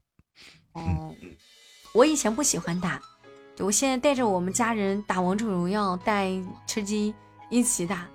[0.72, 1.14] 哦，
[1.94, 3.02] 我以前不喜欢打，
[3.60, 6.32] 我现在带着我们家人打王者荣耀，带
[6.66, 7.14] 吃鸡
[7.50, 8.08] 一起打。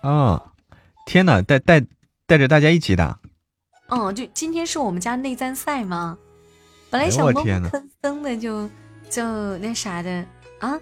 [0.00, 0.54] 啊，
[1.04, 1.84] 天哪，带带
[2.26, 3.20] 带着大家一起打。
[3.88, 6.16] 哦，就今天是我们家内战赛吗？
[6.90, 7.32] 本来想懵
[7.70, 8.68] 坑坑的，就
[9.10, 10.24] 就那啥的
[10.60, 10.78] 啊！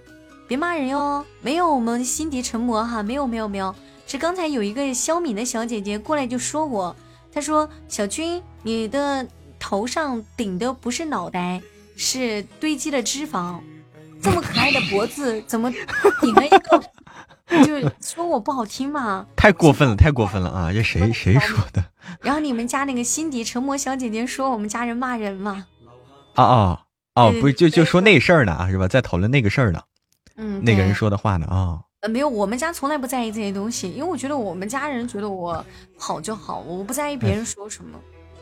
[0.48, 3.74] 别骂人哟，没有我们心底成魔哈，没有没有没有，
[4.06, 6.94] 是刚才有一个肖敏的小姐姐过来就说我，
[7.32, 9.26] 她说小军你的
[9.58, 11.60] 头上顶的不是脑袋，
[11.96, 13.58] 是堆积的脂肪，
[14.22, 15.68] 这么可爱的脖子怎么
[16.20, 16.82] 顶了一个？
[17.64, 19.26] 就是说我不好听嘛？
[19.36, 20.72] 太过分了，太过分了啊！
[20.72, 21.84] 这谁谁说的？
[22.20, 25.64] 然后你们家那个心底成魔小姐姐说我们家人骂人嘛？
[26.36, 26.82] 啊啊
[27.14, 28.86] 哦，不是，就就说那事儿呢，是吧？
[28.86, 29.82] 在讨论那个事儿呢。
[30.36, 31.80] 嗯，那个人说的话呢啊。
[32.00, 35.64] 呃，没有，我们家从来不在意这些东西，因为我觉得我们家人觉得我
[35.98, 37.98] 好就好，我不在意别人说什么。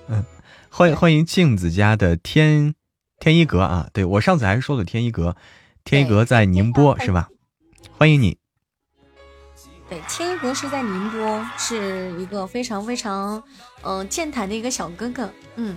[0.09, 0.25] 嗯，
[0.69, 2.75] 欢迎欢迎镜子家的天
[3.21, 3.89] 天一阁啊！
[3.93, 5.37] 对我上次还是说了天一阁，
[5.85, 7.29] 天一阁在宁波是吧？
[7.97, 8.37] 欢迎你。
[9.89, 13.41] 对，天一阁是在宁波，是一个非常非常
[13.83, 15.77] 嗯健谈的一个小哥哥，嗯。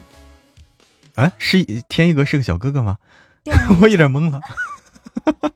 [1.18, 2.98] 啊，是天一哥是个小哥哥吗？
[3.82, 4.40] 我有点懵了。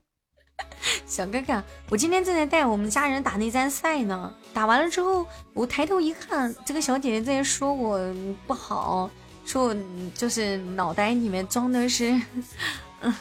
[1.06, 4.34] 小哥哥，我今天正在带我们家人打内战赛呢。
[4.54, 8.00] 打完了之后，我抬头一看，这个小姐姐在说我
[8.48, 9.08] 不好，
[9.46, 9.76] 说我
[10.16, 12.20] 就是脑袋里面装的是，
[13.02, 13.14] 嗯，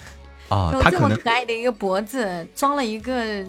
[0.48, 3.44] 啊，他这么可爱的一个脖子，装了一个，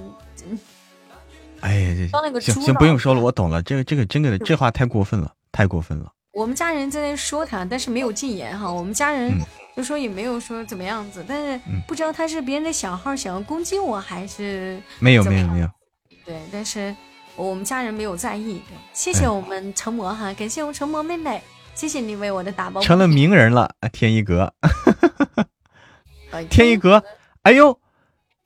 [1.62, 3.64] 哎呀，装了个行行，不用说了，我懂了。
[3.64, 6.12] 这个这个真的，这话太过分了，太过分了。
[6.32, 8.72] 我们家人在那说他，但是没有禁言哈。
[8.72, 9.32] 我们家人
[9.76, 15.70] 就说也没有说怎么样子，但是不知道他是别人的小号想要攻击我还是没有没有没有。
[16.26, 16.96] 对，但是
[17.36, 18.62] 我们家人没有在意。
[18.94, 21.42] 谢谢我们成魔哈，感谢我们成魔妹妹，
[21.76, 22.80] 谢谢你为我的打包。
[22.82, 24.54] 成了名人了啊，天一阁。
[26.50, 27.04] 天一阁，
[27.42, 27.78] 哎呦，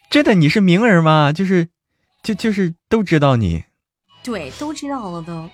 [0.10, 1.32] 真的你是名人吗？
[1.32, 1.70] 就是，
[2.24, 3.66] 就就是都知道你。
[4.24, 5.48] 对，都知道了都。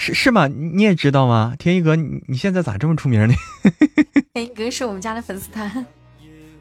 [0.00, 0.46] 是是吗？
[0.46, 1.56] 你也知道吗？
[1.58, 3.34] 天一哥，你你现在咋这么出名呢？
[4.32, 5.84] 天一哥是我们家的粉丝团。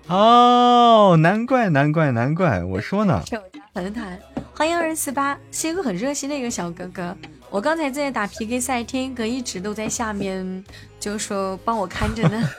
[0.07, 3.21] 哦，难怪难怪难怪，我说呢。
[3.29, 4.19] 是我家粉丝团，
[4.55, 7.15] 欢迎二四八，是一个很热心的一个小哥哥。
[7.51, 10.65] 我刚才正在打 PK 赛，天一哥一直都在下面，
[10.99, 12.49] 就说帮我看着呢。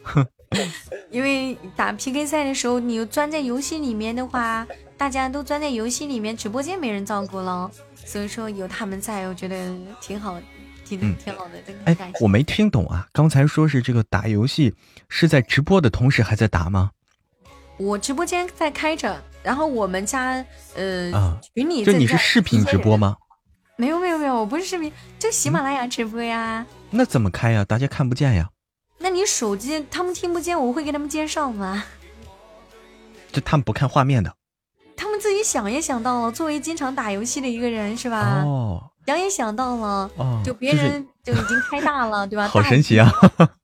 [1.10, 7.70] 因为打 PK 赛的时候，你钻在游戏里面的话，大家都钻在游戏里面，直播间没人照顾了。
[8.04, 9.70] 所以说有他们在，我觉得
[10.00, 10.40] 挺好，
[10.84, 11.52] 挺挺好的。
[11.84, 14.74] 哎，我没听懂啊，刚才说是这个打游戏
[15.08, 16.90] 是在直播的同时还在打吗？
[17.78, 23.16] 我直播间在开着，然后我们家呃群里就你是视频直播吗？
[23.76, 26.66] 没有没有没有，我不是视频，就喜马拉雅直播呀。
[26.90, 27.64] 那怎么开呀？
[27.64, 28.50] 大家看不见呀。
[28.98, 31.84] 那你手机他们听不见，我会给他们介绍吗？
[33.32, 34.34] 就他们不看画面的。
[34.96, 38.42] 他们自己想也想到了，作为经常打游戏的一个人，是吧？
[38.44, 42.46] 哦，想也想到了，哦，就别人就已经开大了，对吧？
[42.52, 43.10] 好神奇啊！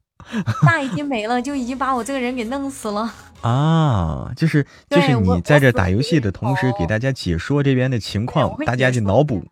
[0.67, 3.11] 大已经没了，就已经把我这个人给弄死了
[3.41, 4.31] 啊！
[4.37, 9.43] 就是就是你在这打游戏的同时，给大家解说这边的情况，大家去脑补。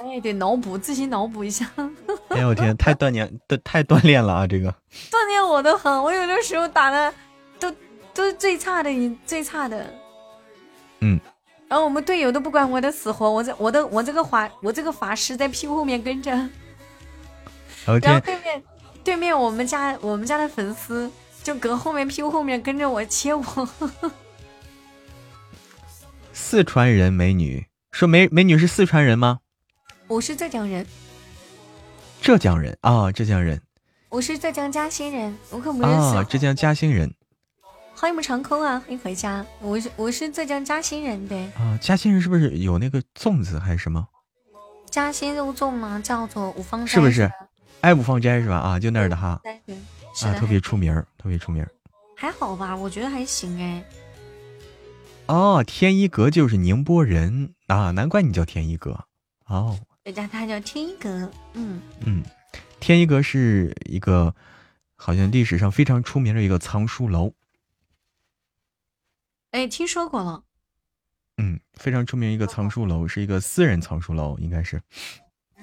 [0.00, 1.68] 哎，得脑补，自行脑补一下。
[2.28, 3.30] 哎呦我天，太锻炼，
[3.64, 4.46] 太锻炼了啊！
[4.46, 4.70] 这个
[5.10, 7.12] 锻炼我的很，我有的时候打的
[7.58, 7.70] 都
[8.14, 8.90] 都是最差的，
[9.26, 9.84] 最差的。
[11.00, 11.20] 嗯，
[11.68, 16.30] 然后我们队友都不管我的死活，我这我的我这个法我这个法师在屁股后面跟着，
[17.84, 18.62] 然后对面
[19.04, 21.10] 对面我们家我们家的粉丝
[21.42, 23.68] 就搁后面屁股后面跟着我切我。
[26.32, 29.40] 四川人美女说美美女是四川人吗？
[30.06, 30.86] 我是浙江人。
[32.20, 33.60] 浙江人啊，浙江人。
[34.08, 36.16] 我是浙江嘉兴人，我可不认识。
[36.16, 37.12] 啊，浙江嘉兴人。
[37.98, 38.78] 欢迎我们长空啊！
[38.80, 39.44] 欢迎回家。
[39.58, 41.78] 我是我是浙江嘉兴人的啊。
[41.80, 44.06] 嘉兴人是不是有那个粽子还是什么？
[44.90, 45.98] 嘉兴肉粽吗？
[46.04, 46.92] 叫做五芳斋。
[46.92, 47.30] 是不是？
[47.80, 48.56] 哎，五芳斋是吧？
[48.56, 49.40] 啊，就那儿的哈。
[49.42, 49.74] 对，
[50.28, 51.66] 啊，特别出名特别出名
[52.14, 52.76] 还好吧？
[52.76, 53.82] 我觉得还行哎。
[55.28, 59.06] 哦，天一阁就是宁波人啊，难怪你叫天一阁
[59.46, 59.78] 哦。
[60.04, 61.08] 人家他叫天一阁，
[61.54, 62.22] 嗯嗯，
[62.78, 64.34] 天一阁是一个
[64.96, 67.32] 好像历史上非常出名的一个藏书楼。
[69.56, 70.44] 哎，听说过了。
[71.38, 74.78] 嗯，非常出名一个藏书楼，是一个私人藏书楼，应该是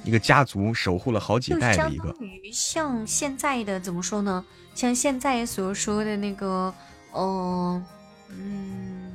[0.04, 2.12] 一个家族守护了好几代的一个。
[2.52, 4.44] 像现在的怎么说呢？
[4.74, 6.74] 像现在所说的那个，
[7.12, 7.84] 哦，
[8.30, 9.14] 嗯，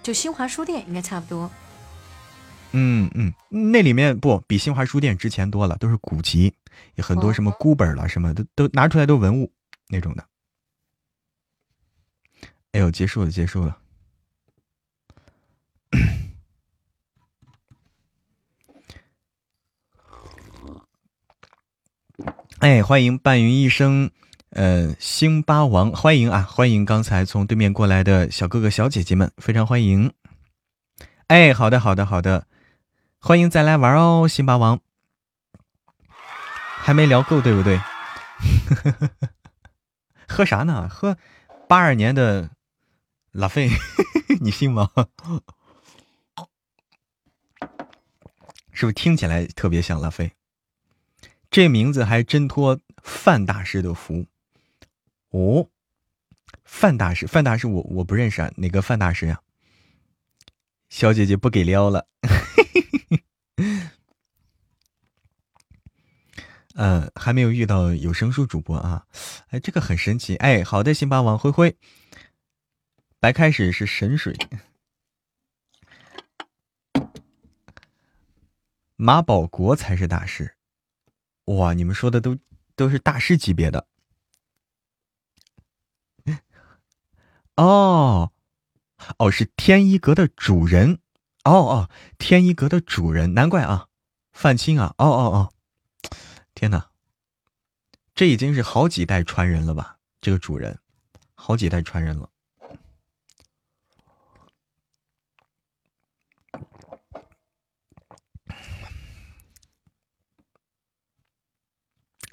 [0.00, 1.50] 就新华书店应该差不多。
[2.70, 6.54] 嗯嗯，那里面不比新华书店值钱多了，都是古籍，
[6.94, 9.52] 有很多什么孤本了，什么都都拿出来都文物
[9.88, 10.24] 那种的。
[12.70, 13.76] 哎呦，结束了，结束了。
[22.64, 24.10] 哎，欢迎半云一生，
[24.48, 30.10] 呃，星巴王，欢迎啊，欢迎刚才从对面过来的小哥哥小姐姐们，非常欢迎。
[31.26, 32.46] 哎，好的，好的，好的，
[33.18, 34.80] 欢迎再来玩哦，星巴王，
[36.78, 37.78] 还没聊够，对不对？
[40.26, 40.88] 喝啥呢？
[40.88, 41.18] 喝
[41.68, 42.48] 八二年的
[43.30, 43.68] 拉菲，
[44.40, 44.88] 你信吗？
[48.72, 50.32] 是不是听起来特别像拉菲？
[51.54, 54.26] 这名字还真托范大师的福
[55.30, 55.70] 哦。
[56.64, 59.40] 范大师，范大师，我我不认识啊，哪个范大师呀？
[60.88, 62.08] 小姐姐不给撩了。
[66.74, 69.06] 嗯， 还没有遇到有声书主播啊。
[69.50, 70.34] 哎，这个很神奇。
[70.34, 71.76] 哎，好的，辛巴王灰灰，
[73.20, 74.36] 白开水是神水。
[78.96, 80.53] 马保国才是大师，
[81.46, 81.74] 哇！
[81.74, 82.38] 你们说的都
[82.74, 83.86] 都是大师级别的。
[87.56, 88.32] 哦，
[89.18, 90.98] 哦，是天一阁的主人。
[91.44, 93.88] 哦哦，天一阁的主人，难怪啊，
[94.32, 94.94] 范青啊。
[94.98, 95.52] 哦哦哦，
[96.54, 96.90] 天哪，
[98.14, 99.98] 这已经是好几代传人了吧？
[100.20, 100.80] 这个主人，
[101.34, 102.30] 好几代传人了。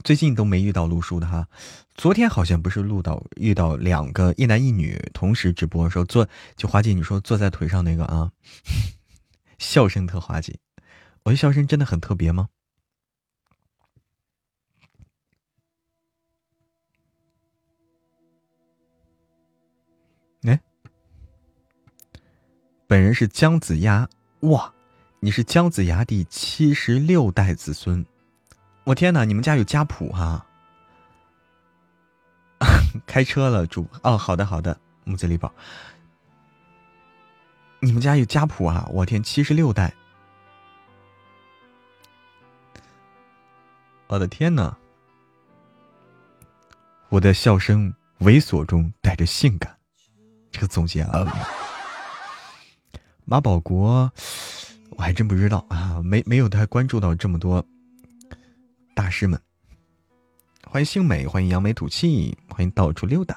[0.03, 1.47] 最近都没遇到录书的哈，
[1.95, 8.31] 昨天好像不是录到遇到两个一男一女同时直播的时候坐就华姐你说坐在腿上那个啊，
[9.59, 10.55] 笑声特滑稽，
[11.23, 12.49] 我的笑声真的很特别吗？
[20.43, 20.59] 哎，
[22.87, 24.09] 本人是姜子牙，
[24.39, 24.73] 哇，
[25.19, 28.03] 你是姜子牙第七十六代子孙，
[28.83, 30.45] 我天哪，你们家有家谱哈？
[33.05, 35.51] 开车了，主哦，好的好的，木子李宝，
[37.79, 38.87] 你们家有家谱啊？
[38.91, 39.93] 我天，七十六代，
[44.07, 44.75] 我的天哪！
[47.09, 49.77] 我的笑声猥琐中带着性感，
[50.51, 51.25] 这个总结啊，
[53.25, 54.11] 马保国，
[54.91, 57.65] 我还真不知道啊，没没有太关注到这么多
[59.01, 59.41] 大师们。
[60.63, 63.35] 欢迎星美，欢迎扬眉吐气，欢迎到处溜达。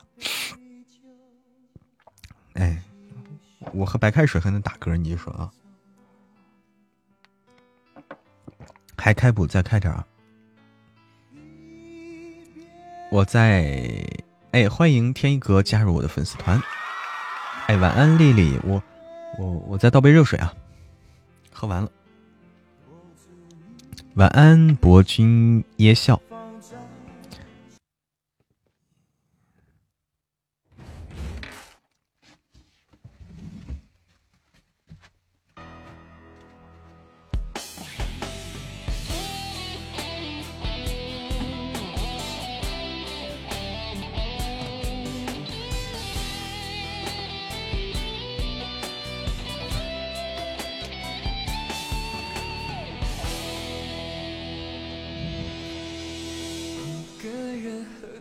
[2.53, 2.83] 哎，
[3.73, 5.51] 我喝白开水还能打嗝，你就说啊？
[8.99, 10.07] 还开补，再开点啊！
[13.11, 14.07] 我在
[14.51, 16.61] 哎，欢迎天一阁加入我的粉丝团。
[17.69, 18.83] 哎，晚安，丽丽，我
[19.39, 20.55] 我我再倒杯热水啊，
[21.51, 21.91] 喝完了。
[24.15, 26.21] 晚安，博君耶笑。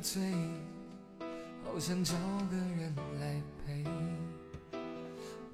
[0.04, 0.22] 醉，
[1.64, 2.14] 好想找
[2.52, 3.86] 个人来陪。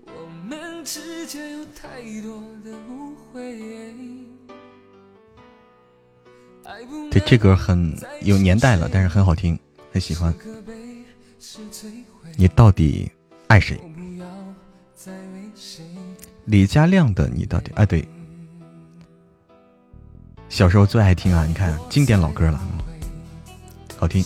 [0.07, 3.59] 我们之间有太多的误会
[7.11, 9.57] 对，这歌很有年代了，但是很好听，
[9.91, 10.33] 很喜欢。
[12.35, 13.11] 你到底
[13.49, 13.79] 爱谁？
[16.45, 18.07] 李佳亮的你到底哎对，
[20.49, 21.45] 小时候最爱听啊！
[21.45, 22.59] 你看经典老歌了，
[23.99, 24.23] 好听。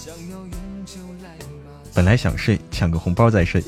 [1.95, 3.63] 本来想睡，抢个红包再睡。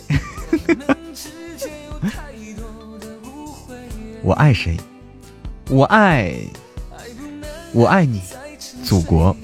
[4.22, 4.78] 我爱谁？
[5.68, 6.36] 我爱，
[7.74, 8.22] 我爱你，
[8.84, 9.36] 祖国。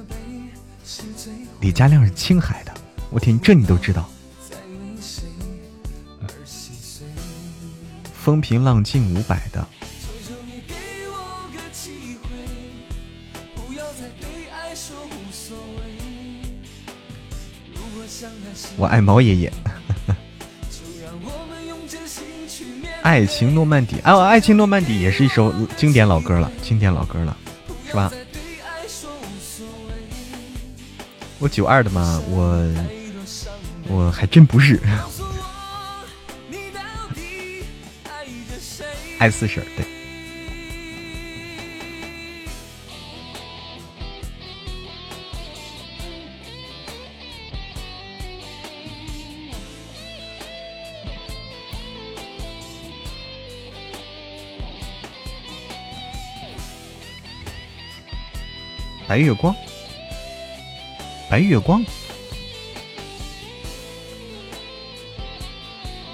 [1.60, 2.72] 李佳亮是青海的，
[3.10, 4.08] 我天，这你都知道。
[8.14, 9.68] 风平浪静五百的。
[18.80, 19.52] 我爱毛爷爷。
[23.02, 27.36] 爱情诺曼底，啊，爱情诺曼底也是一首经典老歌了，经典老歌了，
[27.86, 28.10] 是吧？
[31.38, 32.66] 我九二的嘛，我
[33.86, 34.80] 我还真不是。
[39.18, 39.84] 爱四婶，对。
[59.10, 59.52] 白月光，
[61.28, 61.84] 白月光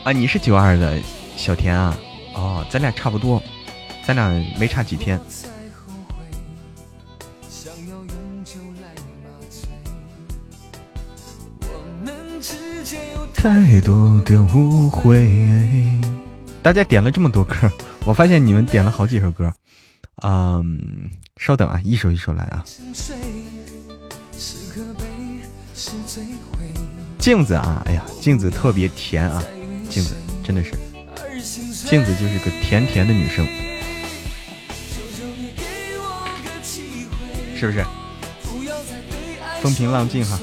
[0.02, 0.12] 啊！
[0.12, 0.98] 你是九二的
[1.36, 1.94] 小田啊？
[2.32, 3.42] 哦，咱俩差不多，
[4.02, 5.20] 咱俩没差几天。
[13.34, 15.28] 太多的误会，
[16.62, 17.70] 大家点了这么多歌，
[18.06, 19.52] 我发现你们点了好几首歌，
[20.22, 21.10] 嗯。
[21.36, 22.64] 稍等啊，一首一首来啊。
[27.18, 29.42] 镜子啊，哎呀，镜子特别甜啊，
[29.90, 30.72] 镜子真的是，
[31.86, 33.46] 镜子就是个甜甜的女生，
[37.56, 37.84] 是不是？
[39.60, 40.38] 风平浪静哈，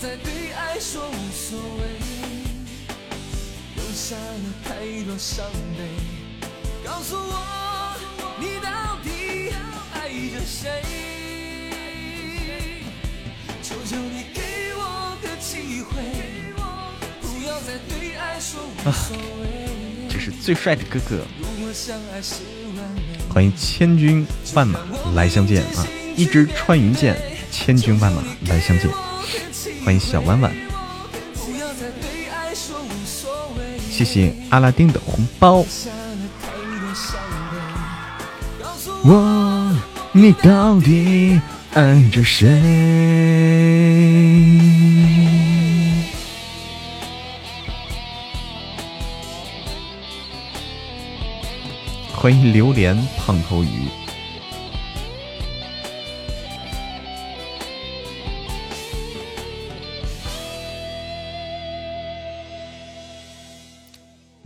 [0.00, 1.82] 再对爱说无所谓，
[3.74, 5.44] 留下了太多伤
[5.76, 5.88] 悲。
[6.84, 7.96] 告诉我，
[8.38, 9.50] 你到底
[9.92, 10.84] 爱着谁？
[13.60, 14.40] 求求你给
[14.76, 16.00] 我个机会，
[17.20, 20.08] 不要再对爱说无所谓。
[20.08, 21.26] 这是最帅的哥哥，
[23.28, 24.78] 欢迎千军万马
[25.16, 25.84] 来相见啊！
[26.16, 27.20] 一支穿云箭，
[27.50, 28.88] 千军万马来相见。
[29.88, 30.52] 欢迎小婉婉，
[33.90, 35.64] 谢谢阿拉丁的红包。
[39.02, 39.74] 我，
[40.12, 41.40] 你到底
[41.72, 42.50] 爱着谁？
[52.14, 53.88] 欢迎榴莲胖头鱼。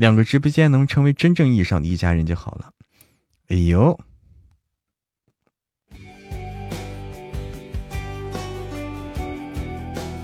[0.03, 2.73] 两个直播间能成为真正意义上的一家人就好了。
[3.47, 3.97] 哎呦，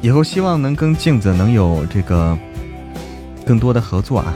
[0.02, 2.36] 以后希望能跟镜子能有这个
[3.46, 4.34] 更多的合作啊。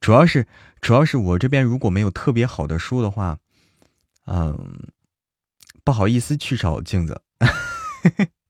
[0.00, 0.44] 主要是，
[0.80, 3.38] 主要是我这边如果没有特别好的书的话，
[4.26, 4.90] 嗯，
[5.84, 7.22] 不好意思去找镜子。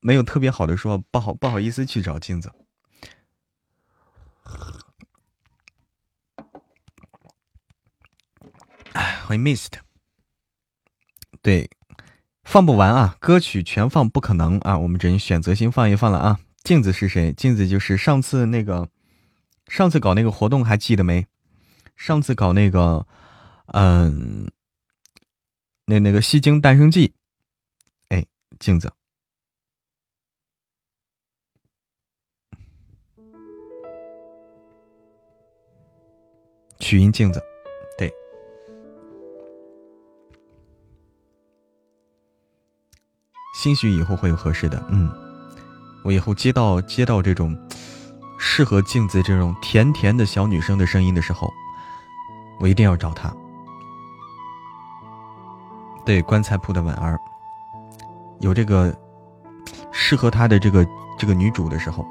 [0.00, 2.50] 没有特别好的说，不好不好意思去找镜子。
[8.92, 9.72] 哎，欢迎 Mist。
[11.42, 11.70] 对，
[12.42, 16.40] 放不完啊，歌曲全放不可能啊，我们只能选择性放一放了啊。
[16.64, 17.32] 镜子是谁？
[17.32, 18.88] 镜子就是上次那个，
[19.68, 21.26] 上次搞那个活动还记得没？
[21.96, 23.06] 上次搞那个，
[23.66, 24.50] 嗯，
[25.86, 27.14] 那那个戏精诞生记，
[28.08, 28.26] 哎，
[28.58, 28.92] 镜子。
[36.80, 37.40] 曲音镜子，
[37.96, 38.12] 对，
[43.54, 44.82] 兴许以后会有合适的。
[44.88, 45.08] 嗯，
[46.02, 47.56] 我以后接到接到这种
[48.38, 51.52] 适合镜子这种甜甜的小女生的声音的时候，
[52.58, 53.32] 我一定要找她。
[56.04, 57.16] 对，棺材铺的婉儿，
[58.40, 58.92] 有这个
[59.92, 60.84] 适合她的这个
[61.18, 62.04] 这个女主的时候，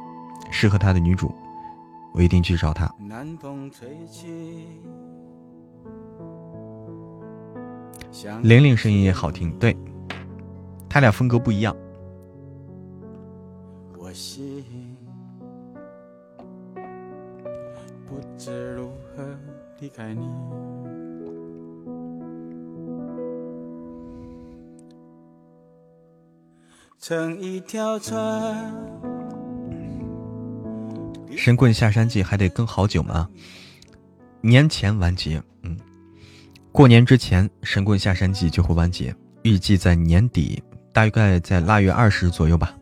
[0.52, 1.36] 适合她的女主。
[2.14, 2.94] 我一定去找他。
[8.42, 9.76] 玲玲声音也好听，对，
[10.90, 11.76] 他俩风格不一样。
[27.00, 29.09] 乘一条船。
[31.40, 33.30] 神棍下山记还得更好久吗？
[34.42, 35.80] 年前完结，嗯，
[36.70, 40.62] 过年之前神棍下山记就会完结，预计在年底，
[40.92, 42.76] 大概在腊月二十左右吧，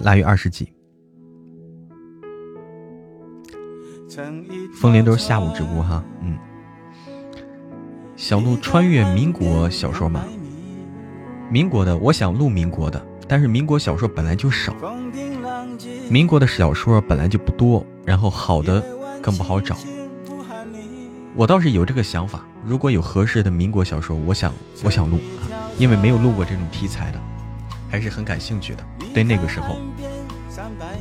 [0.00, 0.72] 腊月二十几。
[4.80, 6.38] 风铃都是下午直播哈，嗯。
[8.14, 10.24] 想录穿越民国小说吗？
[11.50, 14.76] 民国的，我想录民国的，但是民国小说本来就少。
[16.10, 18.84] 民国的小说本来就不多，然后好的
[19.22, 19.74] 更不好找。
[21.34, 24.52] 我倒是有这个想法，如果有合适的民国小说，我想
[24.84, 25.16] 我想录
[25.50, 27.18] 啊，因为没有录过这种题材的，
[27.90, 28.84] 还是很感兴趣的。
[29.14, 29.78] 对那个时候，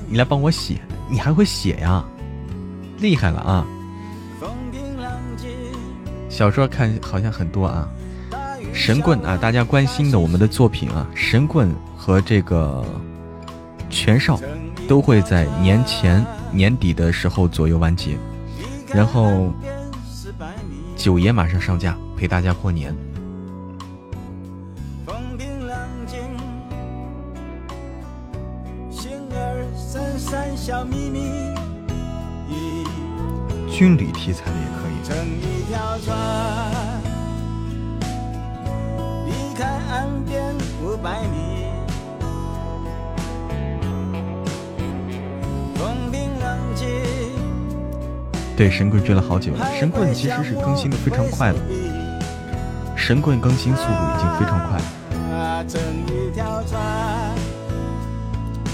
[0.07, 0.79] 你来帮我写，
[1.09, 2.01] 你还会写呀？
[2.99, 3.67] 厉害了啊！
[6.29, 7.89] 小说看好像很多啊，
[8.71, 11.69] 神棍啊，大家关心的我们的作品啊，神棍
[12.01, 12.83] 和这个
[13.91, 14.39] 全少。
[14.87, 18.17] 都会在年前年底的时候左右完结，
[18.87, 19.53] 然后
[20.97, 22.93] 九爷马上上架陪大家过年。
[33.69, 34.93] 军旅题材的也可以。
[35.07, 36.17] 整一条船
[39.25, 40.53] 离开岸边
[40.83, 41.60] 五百米。
[48.61, 51.57] 对神棍追了好久了，神棍其实是更新的非常快了，
[52.95, 54.83] 神棍更新速度已经非常快了。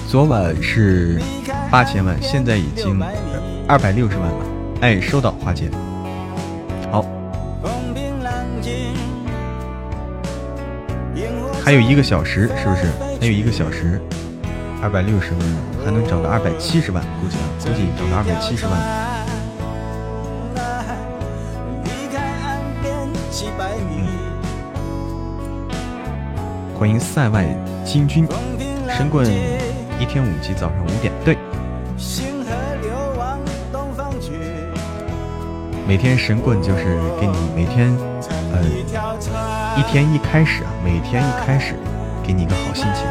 [0.05, 1.21] 昨晚是
[1.71, 3.01] 八千万，现在已经
[3.65, 4.45] 二百六十万了。
[4.81, 5.71] 哎，收到，花姐。
[6.91, 7.05] 好，
[11.63, 12.91] 还有一个小时，是不是？
[13.21, 14.01] 还有一个小时，
[14.83, 15.39] 二百六十万，
[15.85, 19.06] 还能涨到二百七十万，估计啊，估计涨到二百七十万。
[26.77, 27.43] 欢迎塞外
[27.83, 28.27] 金军，
[28.87, 29.25] 神棍
[29.99, 31.35] 一天五集，早上五点，对。
[35.87, 37.91] 每天神棍就是给你每天，
[38.53, 38.61] 呃，
[39.75, 41.73] 一天一开始啊，每天一开始
[42.23, 43.07] 给你一个好心情。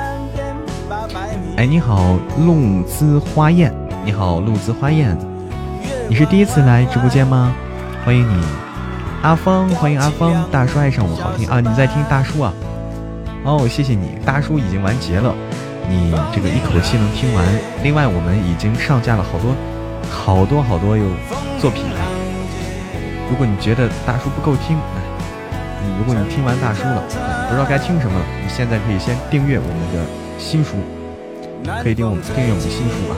[1.56, 3.74] 哎，你好，露姿花艳，
[4.04, 5.18] 你好，露姿花艳，
[6.08, 7.52] 你是第一次来直播间吗？
[8.04, 8.44] 欢迎你，
[9.22, 11.58] 阿芳，欢迎阿芳，大叔爱上我，好听啊！
[11.58, 12.52] 你在听大叔啊？
[13.46, 15.32] 哦，谢谢你，大叔已经完结了，
[15.88, 17.46] 你这个一口气能听完。
[17.84, 19.54] 另外，我们已经上架了好多
[20.10, 21.04] 好多好多有
[21.60, 22.02] 作品啊。
[23.30, 24.76] 如果你觉得大叔不够听，
[25.80, 27.00] 你如果你听完大叔了，
[27.46, 30.04] 不知道该听什么了，你现在可以先订阅我们的
[30.38, 30.74] 新书。
[31.82, 33.14] 可以订我们订阅我们的新书啊！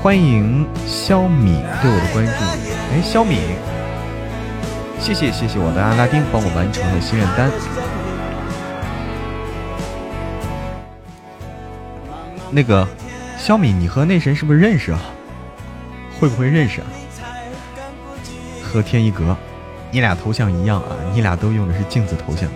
[0.00, 2.32] 欢迎肖敏对我的关注。
[2.94, 3.38] 哎，肖敏，
[5.00, 7.50] 谢谢谢谢我的阿拉丁帮我完成了心愿单。
[12.50, 12.86] 那个
[13.38, 15.00] 肖米，你和内神是不是认识啊？
[16.18, 16.86] 会不会认识啊？
[18.62, 19.36] 和天一阁，
[19.90, 20.96] 你俩头像一样啊！
[21.12, 22.48] 你俩都用的是镜子头像。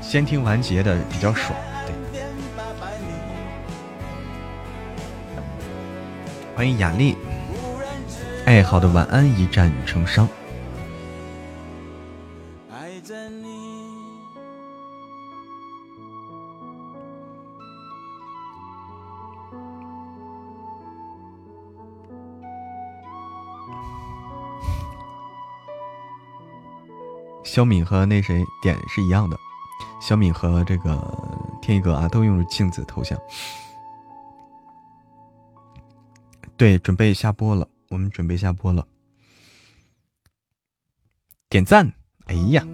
[0.00, 2.22] 先听完结的比较爽，对。
[6.54, 7.16] 欢迎雅丽，
[8.46, 10.28] 哎，好的，晚安，一战成伤。
[27.54, 29.38] 小敏和那谁点是一样的。
[30.02, 30.98] 小米和这个
[31.62, 33.16] 天一哥啊，都用了镜子头像。
[36.56, 38.84] 对，准备下播了，我们准备下播了。
[41.48, 41.92] 点赞！
[42.24, 42.66] 哎呀，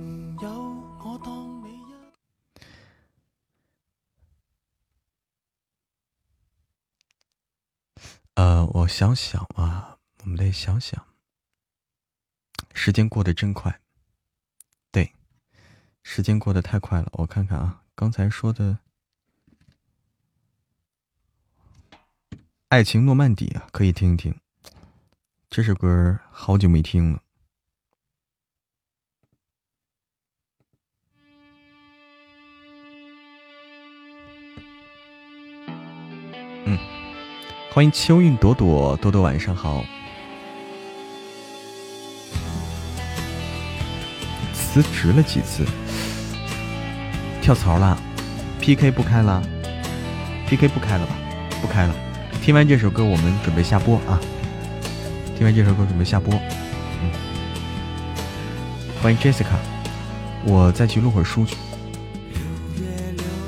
[8.32, 11.04] 呃，我想想啊，我们得想想。
[12.72, 13.78] 时间过得真快。
[16.12, 18.78] 时间过得太快了，我看看啊，刚才说的
[22.66, 24.34] 《爱情诺曼底》啊，可以听一听。
[25.48, 27.22] 这首歌好久没听了。
[36.64, 36.76] 嗯，
[37.72, 39.84] 欢迎秋韵朵朵，朵朵晚上好。
[44.72, 45.66] 辞职了几次？
[47.42, 47.98] 跳槽了
[48.60, 49.42] ，PK 不开了
[50.46, 51.16] ，PK 不开了吧？
[51.60, 51.94] 不开了。
[52.40, 54.20] 听完这首歌，我们准备下播啊！
[55.36, 56.32] 听完这首歌，准备下播。
[59.02, 59.56] 欢迎 Jessica，
[60.44, 61.56] 我再去录会儿书去。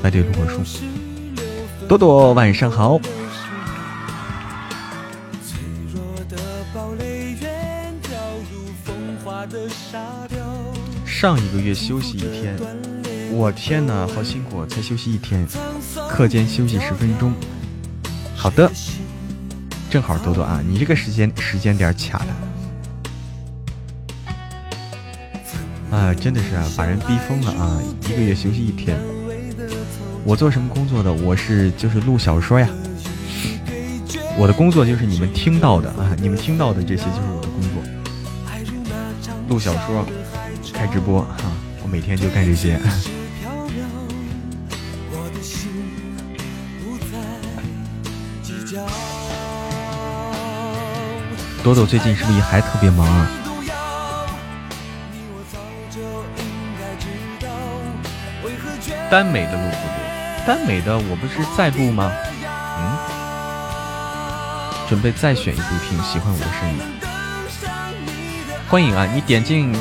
[0.02, 0.62] 哎，对，录会儿书。
[1.88, 2.98] 朵朵，晚上好。
[11.22, 12.56] 上一个月休息一天。
[13.30, 15.46] 我天哪，好辛苦，才休息一天，
[16.10, 17.32] 课间休息十分钟。
[18.34, 18.68] 好的，
[19.88, 22.26] 正好多多啊，你这个时间时间点卡的，
[25.96, 27.80] 啊，真的是啊，把人逼疯了啊！
[28.00, 28.98] 一个月休息一天。
[30.24, 31.12] 我做什么工作的？
[31.12, 32.68] 我是就是录小说呀。
[34.36, 37.70] 我的工作就是你们听到的啊，你们听到的这些就是我的工作。
[39.48, 40.04] 录小说，
[40.82, 41.44] 开直播哈，
[41.80, 42.76] 我每天就干这些。
[51.62, 53.28] 朵朵最近是不是也还特别忙啊？
[59.08, 59.94] 耽美的录不录？
[60.44, 62.10] 耽美的我不是在录吗？
[62.44, 62.98] 嗯，
[64.88, 65.96] 准备再选一部听。
[66.02, 66.80] 喜欢我的声音，
[68.68, 69.06] 欢迎啊！
[69.14, 69.72] 你点进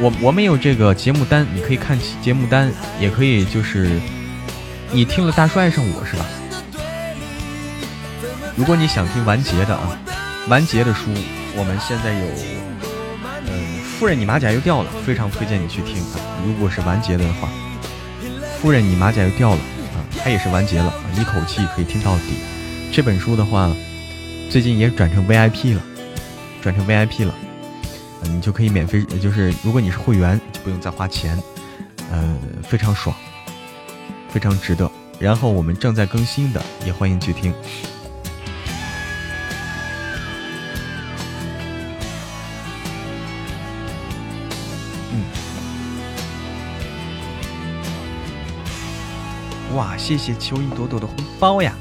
[0.00, 2.70] 我，我们有这个节目单，你可以看节目单，
[3.00, 4.00] 也可以就是
[4.92, 6.26] 你听了大叔爱上我是吧？
[8.56, 9.98] 如果你想听完结的啊。
[10.48, 11.10] 完结的书，
[11.56, 12.24] 我们现在有，
[13.48, 16.20] 嗯，夫人你马甲又掉了，非常推荐你去听啊。
[16.46, 17.48] 如果是完结的话，
[18.60, 22.34] 夫人你马甲又掉了啊，它也是完结了，一口气可以听到底。
[22.92, 23.74] 这本书的话，
[24.48, 25.82] 最近也转成 VIP 了，
[26.62, 27.34] 转成 VIP 了，
[28.28, 31.38] 你就可以免费，就是如果你是会员，就不用再花钱，
[32.10, 33.14] 呃，非常爽，
[34.28, 34.90] 非常值得。
[35.18, 37.54] 然后我们正在更新的，也欢迎去听。
[45.12, 45.24] 嗯
[49.74, 51.74] 哇，谢谢秋意朵朵的红包呀！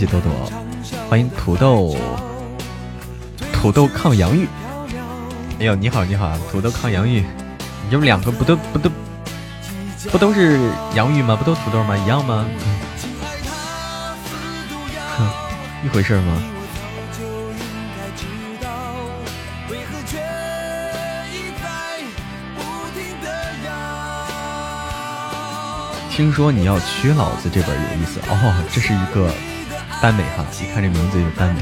[0.00, 0.32] 谢谢多多，
[1.10, 1.94] 欢迎土豆，
[3.52, 4.48] 土豆抗洋芋。
[5.58, 7.22] 哎呦，你好你好，土豆抗洋芋，
[7.90, 8.90] 你们两个不都不都
[10.10, 11.36] 不都是洋芋吗？
[11.36, 11.98] 不都土豆吗？
[11.98, 12.46] 一样吗？
[15.18, 15.28] 哼，
[15.84, 16.42] 一回事吗？
[26.10, 29.30] 听说你要娶老子这本有意思哦，这是一个
[30.00, 31.60] 耽美哈，一看这名字就耽美。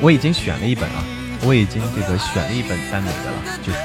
[0.00, 1.02] 我已经选了一本啊，
[1.42, 3.78] 我已经这个选了一本耽美的了，就是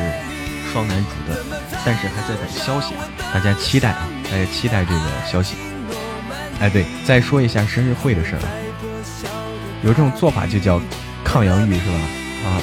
[0.72, 1.44] 双男主的，
[1.85, 2.94] 但是还在等消息，
[3.34, 5.56] 大家期待啊，大家期待这个消息。
[6.60, 8.48] 哎，对，再说一下生日会的事儿啊，
[9.84, 10.81] 有这种做法就叫
[11.23, 11.95] 抗阳玉是吧？
[12.45, 12.61] 啊。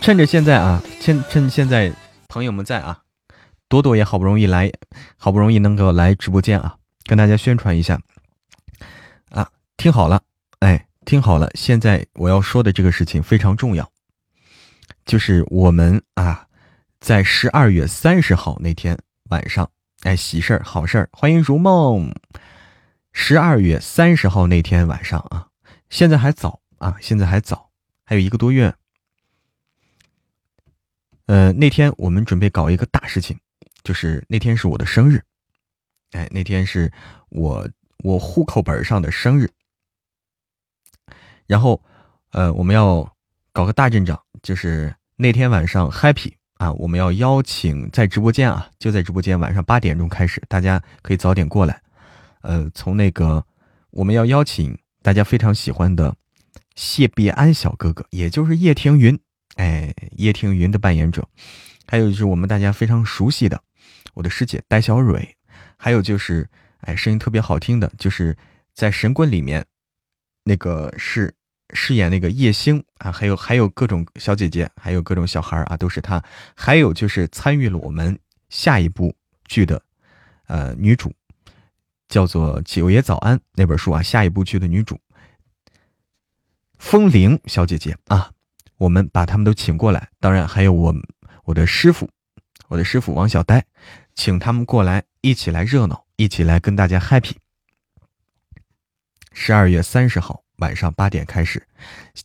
[0.00, 1.92] 趁着现在啊，趁趁现在
[2.28, 2.98] 朋友们在啊，
[3.70, 4.68] 朵朵也好不容易来，
[5.16, 8.00] 好不容易能够来直播间啊，跟大家宣传一下
[9.28, 10.20] 啊，听好了，
[10.58, 13.88] 哎，听好了，现在我要说的这个事情非常重要，
[15.04, 16.48] 就是我们啊，
[16.98, 18.98] 在十二月三十号那天
[19.28, 19.70] 晚上，
[20.02, 22.12] 哎，喜事儿好事儿，欢迎如梦，
[23.12, 25.46] 十二月三十号那天晚上啊，
[25.90, 27.70] 现在还早啊，现在还早，
[28.04, 28.74] 还有一个多月。
[31.26, 33.38] 呃，那天我们准备搞一个大事情，
[33.82, 35.22] 就是那天是我的生日，
[36.12, 36.92] 哎，那天是
[37.28, 39.50] 我我户口本上的生日，
[41.46, 41.82] 然后，
[42.32, 43.16] 呃，我们要
[43.52, 51.80] 搞个大阵仗，就是那天晚上 happy 啊，我们要邀请在直播间啊，就在直播间晚上八点钟开始，大家可以早点过来，
[52.42, 53.44] 呃，从那个
[53.90, 56.14] 我们要邀请大家非常喜欢的
[56.74, 59.18] 谢必安小哥哥，也就是叶庭云。
[59.56, 61.28] 哎，叶听云的扮演者，
[61.86, 63.60] 还有就是我们大家非常熟悉的
[64.14, 65.36] 我的师姐戴小蕊，
[65.76, 66.48] 还有就是
[66.80, 68.36] 哎，声音特别好听的，就是
[68.74, 69.64] 在神棍里面
[70.44, 71.34] 那个是
[71.74, 76.22] 饰演那个叶星啊，还有还有各种小姐姐，还有各种小孩啊，都是她。
[76.54, 78.18] 还有就是参与了我们
[78.48, 79.14] 下一部
[79.46, 79.82] 剧的
[80.46, 81.12] 呃女主，
[82.08, 84.98] 叫做《九爷早安》那本书啊，下一部剧的女主
[86.78, 88.32] 风铃小姐姐啊。
[88.78, 90.94] 我们把他们都请过来，当然还有我
[91.44, 92.08] 我的师傅，
[92.68, 93.62] 我的师傅王小呆，
[94.14, 97.32] 请他们过来一起来热闹，一起来跟大家 happy。
[99.32, 101.66] 十二月三十号晚上八点开始，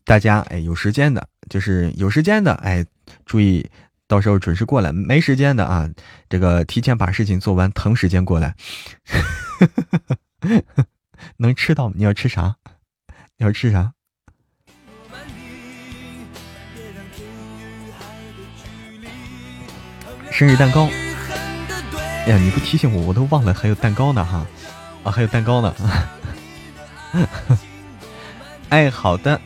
[0.03, 2.85] 大家哎有时间的，就是有时间的哎，
[3.25, 3.69] 注意
[4.07, 5.89] 到时候准时过来；没时间的啊，
[6.27, 8.55] 这个提前把事情做完，腾时间过来。
[11.37, 11.91] 能吃到？
[11.95, 12.57] 你要吃啥？
[13.37, 13.93] 你要吃啥？
[20.31, 20.89] 生日蛋糕，
[22.25, 24.43] 哎呀，你不提醒我，我都忘了还有蛋糕呢哈，
[25.03, 25.75] 啊，还有蛋糕呢。
[28.69, 29.39] 哎，好的，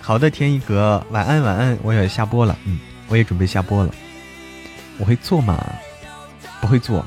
[0.00, 3.94] 好的，天一哥，晚安晚安，我也下播了，嗯，我也准备下播了。
[4.98, 5.64] 我会做吗？
[6.60, 7.06] 不会做。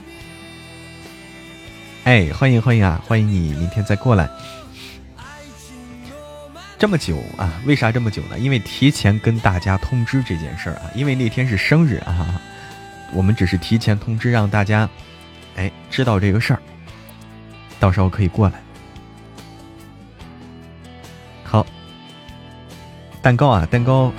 [2.06, 4.30] 哎，欢迎欢迎啊，欢迎你明天再过来。
[6.80, 7.52] 这么久啊？
[7.66, 8.40] 为啥这么久呢？
[8.40, 12.40] 因为提前跟大家通知这件事儿啊，因为那天是生日啊。
[13.14, 14.90] 我们只是提前通知，让大家，
[15.58, 16.62] 哎，知道这个事儿，
[17.80, 18.62] 到时候可以过来。
[21.44, 21.66] 好，
[23.22, 24.14] 蛋糕啊，蛋糕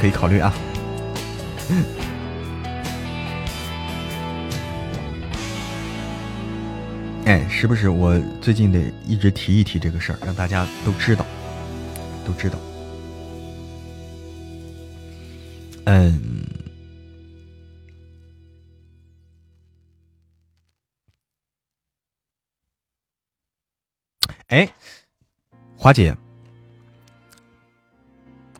[0.00, 0.54] 可以考虑啊。
[7.26, 11.26] 哎，是不是我最近得一直提一提这个事儿，让大家都知道，
[12.24, 12.58] 都知道。
[15.84, 16.20] 嗯。
[24.50, 24.68] 哎，
[25.76, 26.16] 华姐，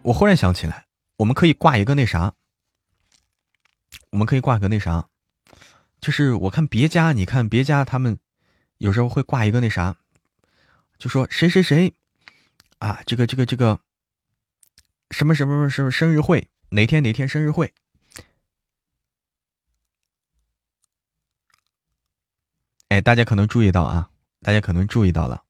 [0.03, 0.87] 我忽然想起来，
[1.17, 2.33] 我们可以挂一个那啥，
[4.11, 5.09] 我们可以挂个那啥，
[6.01, 8.21] 就是我看别家，你看别家他们
[8.79, 9.97] 有时候会挂一个那啥，
[10.97, 11.93] 就说谁谁谁
[12.79, 13.81] 啊，这个这个这个
[15.11, 17.75] 什么什么什么生日会，哪天哪天生日会，
[22.91, 25.47] 哎，大家可能注意到啊，大家可能注意到了。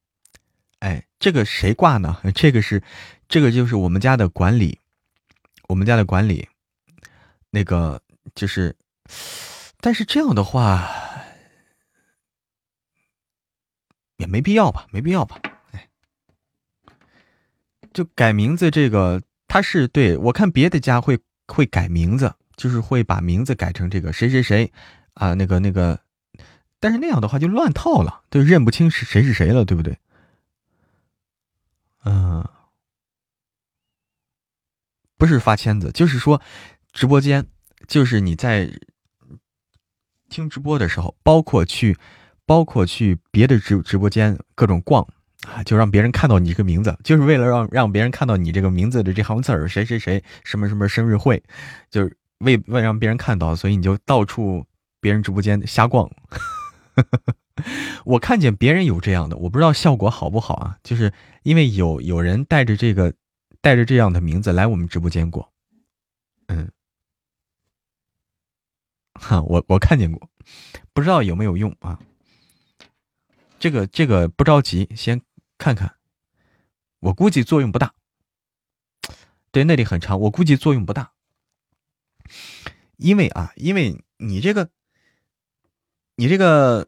[0.81, 2.19] 哎，这个谁挂呢？
[2.33, 2.81] 这个是，
[3.29, 4.79] 这个就是我们家的管理，
[5.67, 6.49] 我们家的管理，
[7.51, 8.01] 那个
[8.33, 8.75] 就是，
[9.79, 10.89] 但是这样的话
[14.17, 14.87] 也没必要吧？
[14.91, 15.39] 没必要吧？
[15.71, 15.87] 哎，
[17.93, 24.73] 就改名字这个，他是对我看别的家会会改名字，就是会把名字改成这个谁谁谁
[25.13, 25.99] 啊，那个那个
[26.79, 29.95] 但是那样的话就乱套了，就认不清是谁是谁了，对不对？
[32.03, 32.47] 嗯，
[35.17, 36.41] 不是发签子，就是说
[36.91, 37.45] 直播间，
[37.87, 38.71] 就是你在
[40.29, 41.97] 听直播的时候，包括去，
[42.45, 45.07] 包括去别的直直播间各种逛
[45.47, 51.43] 啊，就让别人看到你这个名字，就是为了让让别人看到你这个名字的这行字儿，谁谁谁什么什么生日会，
[51.89, 54.65] 就是为为让别人看到，所以你就到处
[54.99, 56.09] 别人直播间瞎逛。
[58.05, 60.79] 我看见别人有这样的，我不知道效果好不好啊？
[60.83, 61.13] 就是
[61.43, 63.13] 因为有有人带着这个，
[63.61, 65.51] 带着这样的名字来我们直播间过，
[66.47, 66.71] 嗯，
[69.13, 70.29] 哈，我我看见过，
[70.93, 71.99] 不知道有没有用啊？
[73.59, 75.21] 这个这个不着急，先
[75.57, 75.95] 看看，
[76.99, 77.93] 我估计作用不大。
[79.51, 81.11] 对，那里很长，我估计作用不大，
[82.97, 84.69] 因为啊，因为你这个。
[86.17, 86.87] 你这个，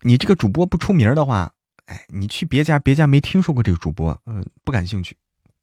[0.00, 1.52] 你这个主播不出名的话，
[1.86, 5.16] 哎，你去别家，别家没听说过这个主播，嗯，不感兴趣，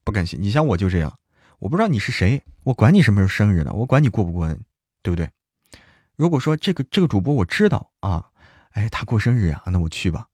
[0.03, 0.45] 不感兴趣。
[0.45, 1.17] 你像我就这样，
[1.59, 3.71] 我不知道你是谁，我管你什么时候生日呢？
[3.73, 4.47] 我管你过不过，
[5.01, 5.29] 对不对？
[6.15, 8.29] 如果说这个这个主播我知道啊，
[8.71, 10.27] 哎，他过生日啊，那我去吧。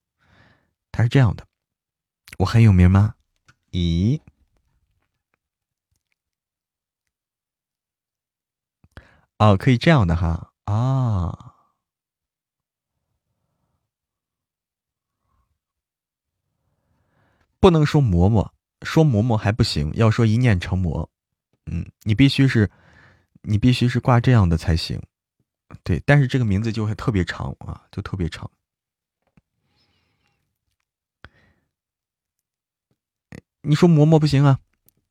[0.92, 1.46] 他是这样的，
[2.40, 3.16] 我很有名吗？
[3.72, 4.20] 咦，
[9.38, 11.51] 哦，可以这样的哈啊。
[17.62, 18.50] 不能说嬷嬷，
[18.82, 21.08] 说嬷嬷还不行，要说一念成魔，
[21.68, 22.68] 嗯，你必须是，
[23.44, 25.00] 你必须是挂这样的才行，
[25.84, 28.50] 对，但是这个名字就会特别长啊，就特别长。
[33.62, 34.60] 你说嬷嬷不行啊，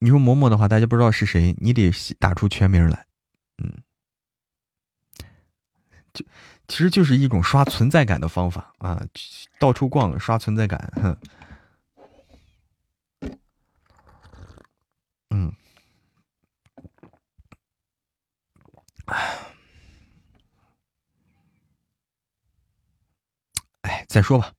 [0.00, 3.06] 你说嬷嬷的话，大家不知道是谁，你得打出全名来，
[3.58, 3.72] 嗯，
[6.12, 6.24] 就
[6.66, 9.00] 其实就是一种刷存在感的方法啊，
[9.60, 11.16] 到处逛刷存在感，哼。
[23.82, 24.52] 哎，再说吧，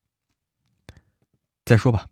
[1.66, 2.08] 再说吧，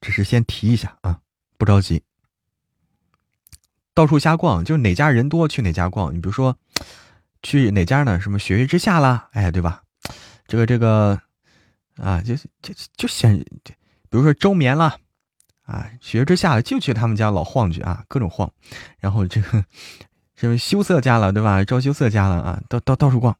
[0.00, 1.20] 只是先提一下啊，
[1.56, 2.02] 不着急。
[3.94, 6.14] 到处瞎逛，就哪家人多去哪家逛。
[6.14, 6.58] 你比如说，
[7.42, 8.20] 去哪家呢？
[8.20, 9.84] 什么雪域之下啦，哎，对吧？
[10.46, 11.20] 这个这个
[11.96, 13.74] 啊，就就就显，比
[14.10, 14.98] 如说周眠了。
[15.64, 18.50] 啊，雪之下就去他们家老晃去啊，各种晃，
[18.98, 19.64] 然后这个
[20.34, 21.64] 什么羞涩家了，对吧？
[21.64, 23.34] 赵羞涩家了啊，到到到处逛，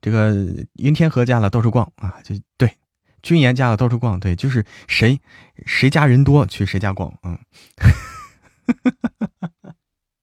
[0.00, 0.34] 这个
[0.74, 2.78] 云天河家了到处逛啊，就对，
[3.22, 5.20] 君言家了到处逛，对，就是谁
[5.66, 7.38] 谁家人多去谁家逛，嗯，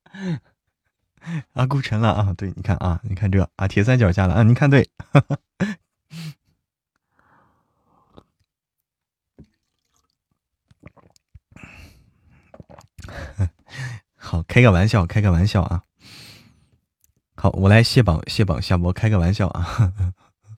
[1.54, 4.90] 啊，顾晨了啊，对，你看啊，你看这啊，铁三角家了啊，你看对。
[14.26, 15.84] 好，开个玩笑，开个玩笑啊！
[17.36, 19.94] 好，我来卸榜，卸榜下播，开个玩笑啊！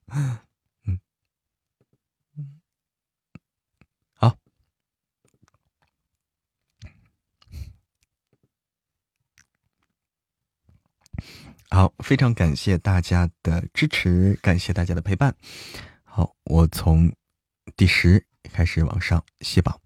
[0.86, 0.98] 嗯，
[4.14, 4.38] 好，
[11.70, 15.36] 好，非常感谢大家的支持，感谢大家的陪伴。
[16.06, 17.12] 好，我从
[17.76, 19.78] 第十开始往上卸榜，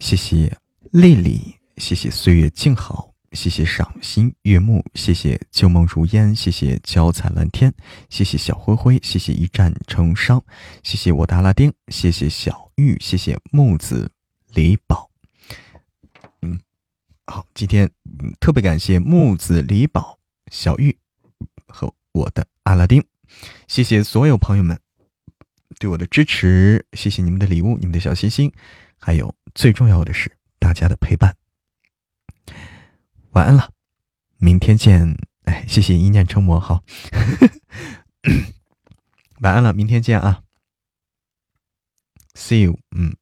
[0.00, 0.58] 谢谢。
[0.90, 7.72] 丽丽，谢谢岁月静好，谢谢赏心悦目，谢谢旧梦如烟，谢谢娇灿蓝天，
[8.08, 10.42] 谢谢小灰灰，谢谢一战成伤，
[10.82, 14.10] 谢谢我的阿拉丁，谢谢小玉，谢谢木子
[14.54, 15.10] 李宝。
[16.40, 16.58] 嗯，
[17.26, 17.90] 好，今天
[18.40, 20.18] 特别感谢木子李宝、
[20.50, 20.96] 小玉
[21.66, 23.04] 和我的阿拉丁，
[23.68, 24.78] 谢谢所有朋友们
[25.78, 28.50] 对我的支持，谢谢你们的礼物、你们的小心心，
[28.98, 30.32] 还有最重要的是。
[30.58, 31.36] 大家的陪伴，
[33.36, 33.70] 晚安了，
[34.38, 35.14] 明天见。
[35.44, 36.82] 哎，谢谢一念成魔，好，
[39.40, 40.42] 晚安了，明天见啊
[42.32, 43.14] ，See you，嗯。